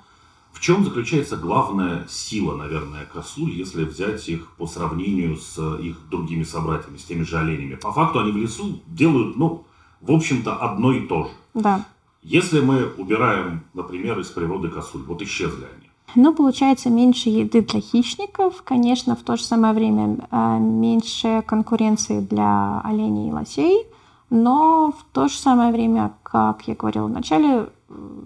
В 0.52 0.60
чем 0.60 0.84
заключается 0.84 1.36
главная 1.36 2.06
сила, 2.08 2.56
наверное, 2.56 3.04
косуль, 3.12 3.50
если 3.50 3.84
взять 3.84 4.28
их 4.28 4.48
по 4.56 4.66
сравнению 4.66 5.36
с 5.36 5.58
их 5.76 5.96
другими 6.10 6.44
собратьями, 6.44 6.98
с 6.98 7.04
теми 7.04 7.24
же 7.24 7.38
оленями? 7.38 7.74
По 7.74 7.92
факту 7.92 8.20
они 8.20 8.32
в 8.32 8.36
лесу 8.36 8.80
делают, 8.86 9.36
ну, 9.36 9.64
в 10.00 10.12
общем-то, 10.12 10.54
одно 10.56 10.92
и 10.92 11.06
то 11.06 11.24
же. 11.24 11.30
Да. 11.54 11.84
Если 12.22 12.60
мы 12.60 12.86
убираем, 12.98 13.64
например, 13.74 14.18
из 14.20 14.28
природы 14.28 14.68
косуль, 14.68 15.02
вот 15.02 15.22
исчезли 15.22 15.64
они. 15.64 15.90
Ну, 16.14 16.34
получается 16.34 16.90
меньше 16.90 17.30
еды 17.30 17.62
для 17.62 17.80
хищников, 17.80 18.62
конечно, 18.62 19.16
в 19.16 19.22
то 19.22 19.36
же 19.36 19.44
самое 19.44 19.72
время 19.72 20.18
а, 20.30 20.58
меньше 20.58 21.42
конкуренции 21.46 22.20
для 22.20 22.80
оленей 22.84 23.30
и 23.30 23.32
лосей, 23.32 23.86
но 24.28 24.92
в 24.92 25.04
то 25.12 25.28
же 25.28 25.34
самое 25.34 25.72
время, 25.72 26.12
как 26.22 26.68
я 26.68 26.74
говорила 26.74 27.06
вначале, 27.06 27.68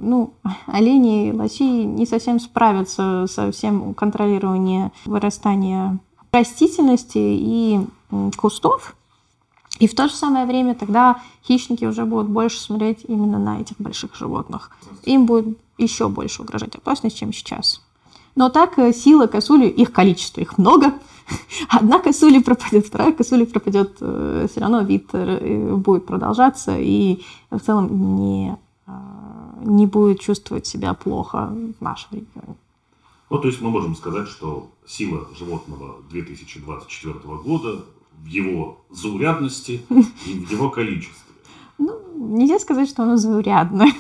ну, 0.01 0.35
олени 0.67 1.29
и 1.29 1.33
лоси 1.33 1.63
не 1.63 2.07
совсем 2.07 2.41
справятся 2.41 3.27
со 3.29 3.51
всем 3.53 3.95
контролированием 3.95 4.93
вырастания 5.05 5.99
растительности 6.33 7.19
и 7.19 7.81
кустов. 8.37 8.95
И 9.79 9.87
в 9.87 9.95
то 9.95 10.09
же 10.09 10.15
самое 10.15 10.47
время 10.47 10.75
тогда 10.75 11.21
хищники 11.47 11.85
уже 11.85 12.05
будут 12.05 12.29
больше 12.29 12.61
смотреть 12.61 13.05
именно 13.09 13.39
на 13.39 13.61
этих 13.61 13.77
больших 13.79 14.15
животных. 14.15 14.71
Им 15.05 15.27
будет 15.27 15.59
еще 15.77 16.09
больше 16.09 16.43
угрожать 16.43 16.75
опасность, 16.77 17.19
чем 17.19 17.33
сейчас. 17.33 17.83
Но 18.35 18.49
так 18.49 18.79
э, 18.79 18.93
сила 18.93 19.27
косули, 19.27 19.67
их 19.67 19.93
количество, 19.93 20.41
их 20.41 20.59
много. 20.59 20.95
Одна 21.69 21.99
косуля 21.99 22.41
пропадет, 22.41 22.87
вторая 22.87 23.13
косуля 23.13 23.47
пропадет, 23.47 23.97
э, 24.01 24.47
все 24.51 24.61
равно 24.61 24.83
вид 24.83 25.09
э, 25.13 25.75
будет 25.75 26.07
продолжаться 26.07 26.77
и 26.79 27.23
в 27.51 27.59
целом 27.59 28.17
не 28.17 28.57
не 29.61 29.87
будет 29.87 30.21
чувствовать 30.21 30.67
себя 30.67 30.95
плохо 30.95 31.53
в 31.79 31.83
нашем 31.83 32.09
регионе. 32.13 32.57
Ну, 33.29 33.39
то 33.39 33.49
есть 33.49 33.61
мы 33.61 33.71
можем 33.71 33.97
сказать, 33.97 34.29
что 34.29 34.71
сила 34.87 35.27
животного 35.37 35.97
2024 36.11 37.15
года 37.45 37.85
в 38.23 38.27
его 38.27 38.85
заурядности 38.91 39.83
и 40.27 40.33
в 40.33 40.51
его 40.51 40.71
количестве. 40.71 41.15
Ну, 41.79 42.01
нельзя 42.15 42.59
сказать, 42.59 42.89
что 42.89 43.03
оно 43.03 43.17
заурядное. 43.17 43.93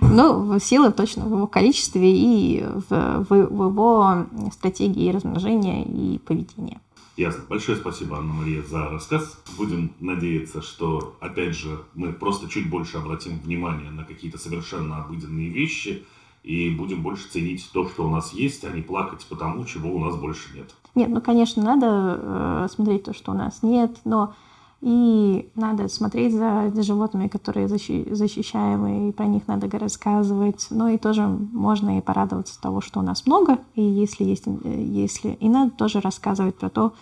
Но 0.00 0.58
сила 0.58 0.90
точно 0.90 1.24
в 1.24 1.32
его 1.32 1.46
количестве 1.46 2.12
и 2.12 2.62
в, 2.62 3.24
в, 3.24 3.26
в 3.28 3.68
его 3.68 4.26
стратегии 4.52 5.10
размножения 5.10 5.84
и 5.84 6.18
поведения. 6.18 6.80
Ясно. 7.20 7.44
Большое 7.50 7.76
спасибо, 7.76 8.16
Анна-Мария, 8.16 8.62
за 8.62 8.88
рассказ. 8.88 9.38
Будем 9.58 9.92
надеяться, 10.00 10.62
что, 10.62 11.16
опять 11.20 11.54
же, 11.54 11.82
мы 11.94 12.14
просто 12.14 12.48
чуть 12.48 12.70
больше 12.70 12.96
обратим 12.96 13.38
внимание 13.40 13.90
на 13.90 14.04
какие-то 14.04 14.38
совершенно 14.38 15.04
обыденные 15.04 15.50
вещи 15.50 16.06
и 16.44 16.70
будем 16.70 17.02
больше 17.02 17.28
ценить 17.28 17.68
то, 17.74 17.86
что 17.86 18.06
у 18.06 18.10
нас 18.10 18.32
есть, 18.32 18.64
а 18.64 18.70
не 18.70 18.80
плакать 18.80 19.26
по 19.26 19.36
тому, 19.36 19.66
чего 19.66 19.94
у 19.94 20.02
нас 20.02 20.16
больше 20.16 20.48
нет. 20.56 20.74
Нет, 20.94 21.10
ну, 21.10 21.20
конечно, 21.20 21.62
надо 21.62 22.18
э, 22.22 22.68
смотреть 22.74 23.04
то, 23.04 23.12
что 23.12 23.32
у 23.32 23.34
нас 23.34 23.62
нет, 23.62 23.98
но 24.06 24.34
и 24.80 25.50
надо 25.56 25.88
смотреть 25.88 26.34
за, 26.34 26.72
животными, 26.82 27.28
которые 27.28 27.68
защи, 27.68 28.06
защищаемы, 28.10 29.08
и 29.08 29.12
про 29.12 29.26
них 29.26 29.46
надо 29.46 29.68
рассказывать. 29.78 30.66
Но 30.70 30.88
и 30.88 30.96
тоже 30.96 31.26
можно 31.26 31.98
и 31.98 32.00
порадоваться 32.00 32.58
того, 32.60 32.80
что 32.80 33.00
у 33.00 33.02
нас 33.02 33.26
много, 33.26 33.58
и 33.74 33.82
если 33.82 34.24
есть, 34.24 34.46
э, 34.46 34.82
если 34.82 35.32
и 35.32 35.48
надо 35.48 35.72
тоже 35.72 36.00
рассказывать 36.00 36.54
про 36.54 36.70
то, 36.70 36.94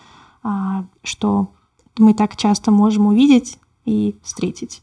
а, 0.43 0.85
что 1.03 1.47
мы 1.97 2.13
так 2.13 2.35
часто 2.35 2.71
можем 2.71 3.07
увидеть 3.07 3.57
и 3.85 4.15
встретить. 4.23 4.81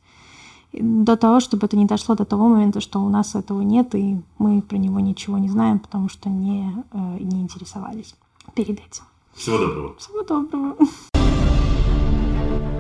До 0.73 1.17
того, 1.17 1.41
чтобы 1.41 1.67
это 1.67 1.77
не 1.77 1.87
дошло 1.87 2.15
до 2.15 2.25
того 2.25 2.49
момента, 2.49 2.81
что 2.81 3.03
у 3.03 3.09
нас 3.09 3.35
этого 3.35 3.61
нет, 3.63 3.95
и 3.95 4.21
мы 4.39 4.63
про 4.63 4.77
него 4.77 5.01
ничего 5.01 5.39
не 5.39 5.49
знаем, 5.49 5.79
потому 5.81 6.09
что 6.09 6.31
не, 6.31 6.85
э, 6.93 7.19
не 7.21 7.43
интересовались 7.43 8.15
перед 8.55 8.79
этим. 8.79 9.05
Всего 9.35 9.59
доброго. 9.59 9.97
Всего 9.97 10.23
доброго. 10.23 10.77